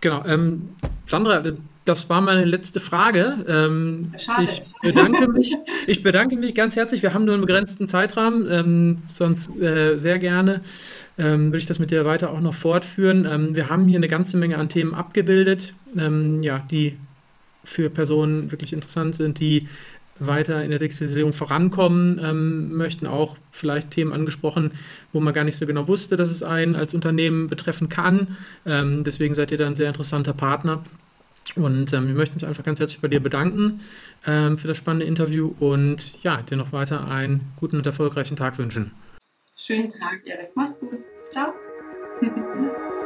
Genau. 0.00 0.24
Ähm, 0.26 0.70
Sandra, 1.06 1.42
das 1.84 2.08
war 2.08 2.20
meine 2.20 2.44
letzte 2.44 2.80
Frage. 2.80 3.44
Ähm, 3.48 4.12
Schade. 4.18 4.44
Ich 4.44 4.62
bedanke, 4.82 5.28
mich, 5.28 5.56
ich 5.86 6.02
bedanke 6.02 6.36
mich 6.36 6.54
ganz 6.54 6.76
herzlich. 6.76 7.02
Wir 7.02 7.14
haben 7.14 7.24
nur 7.24 7.34
einen 7.34 7.46
begrenzten 7.46 7.88
Zeitrahmen, 7.88 8.46
ähm, 8.50 9.02
sonst 9.12 9.58
äh, 9.60 9.96
sehr 9.96 10.18
gerne 10.18 10.62
ähm, 11.20 11.46
würde 11.46 11.58
ich 11.58 11.66
das 11.66 11.78
mit 11.78 11.90
dir 11.90 12.04
weiter 12.04 12.30
auch 12.30 12.40
noch 12.40 12.54
fortführen. 12.54 13.26
Ähm, 13.30 13.54
wir 13.54 13.68
haben 13.68 13.86
hier 13.86 13.98
eine 13.98 14.08
ganze 14.08 14.36
Menge 14.36 14.56
an 14.56 14.68
Themen 14.68 14.94
abgebildet, 14.94 15.74
ähm, 15.96 16.42
ja, 16.42 16.64
die 16.70 16.96
für 17.62 17.90
Personen 17.90 18.50
wirklich 18.50 18.72
interessant 18.72 19.14
sind, 19.14 19.38
die 19.38 19.68
weiter 20.20 20.62
in 20.62 20.70
der 20.70 20.78
Digitalisierung 20.78 21.32
vorankommen 21.32 22.20
ähm, 22.22 22.76
möchten, 22.76 23.06
auch 23.06 23.36
vielleicht 23.50 23.90
Themen 23.90 24.12
angesprochen, 24.12 24.72
wo 25.12 25.20
man 25.20 25.34
gar 25.34 25.44
nicht 25.44 25.56
so 25.56 25.66
genau 25.66 25.88
wusste, 25.88 26.16
dass 26.16 26.30
es 26.30 26.42
einen 26.42 26.76
als 26.76 26.94
Unternehmen 26.94 27.48
betreffen 27.48 27.88
kann. 27.88 28.36
Ähm, 28.66 29.02
deswegen 29.04 29.34
seid 29.34 29.50
ihr 29.50 29.58
da 29.58 29.66
ein 29.66 29.76
sehr 29.76 29.88
interessanter 29.88 30.34
Partner. 30.34 30.82
Und 31.56 31.92
ähm, 31.92 32.06
wir 32.06 32.14
möchten 32.14 32.34
uns 32.34 32.44
einfach 32.44 32.62
ganz 32.62 32.78
herzlich 32.78 33.00
bei 33.00 33.08
dir 33.08 33.20
bedanken 33.20 33.80
ähm, 34.26 34.58
für 34.58 34.68
das 34.68 34.76
spannende 34.76 35.06
Interview 35.06 35.54
und 35.58 36.22
ja, 36.22 36.42
dir 36.42 36.56
noch 36.56 36.72
weiter 36.72 37.08
einen 37.08 37.52
guten 37.56 37.76
und 37.78 37.86
erfolgreichen 37.86 38.36
Tag 38.36 38.58
wünschen. 38.58 38.92
Schönen 39.56 39.90
Tag, 39.92 40.20
Erik. 40.26 40.50
Mach's 40.54 40.78
gut. 40.78 40.98
Ciao. 41.30 41.52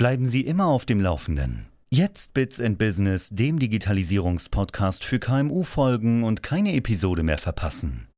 Bleiben 0.00 0.24
Sie 0.24 0.40
immer 0.40 0.64
auf 0.64 0.86
dem 0.86 0.98
Laufenden. 0.98 1.66
Jetzt 1.90 2.32
Bits 2.32 2.58
and 2.58 2.78
Business, 2.78 3.28
dem 3.28 3.58
Digitalisierungspodcast 3.58 5.04
für 5.04 5.18
KMU 5.18 5.62
folgen 5.62 6.24
und 6.24 6.42
keine 6.42 6.72
Episode 6.72 7.22
mehr 7.22 7.36
verpassen. 7.36 8.09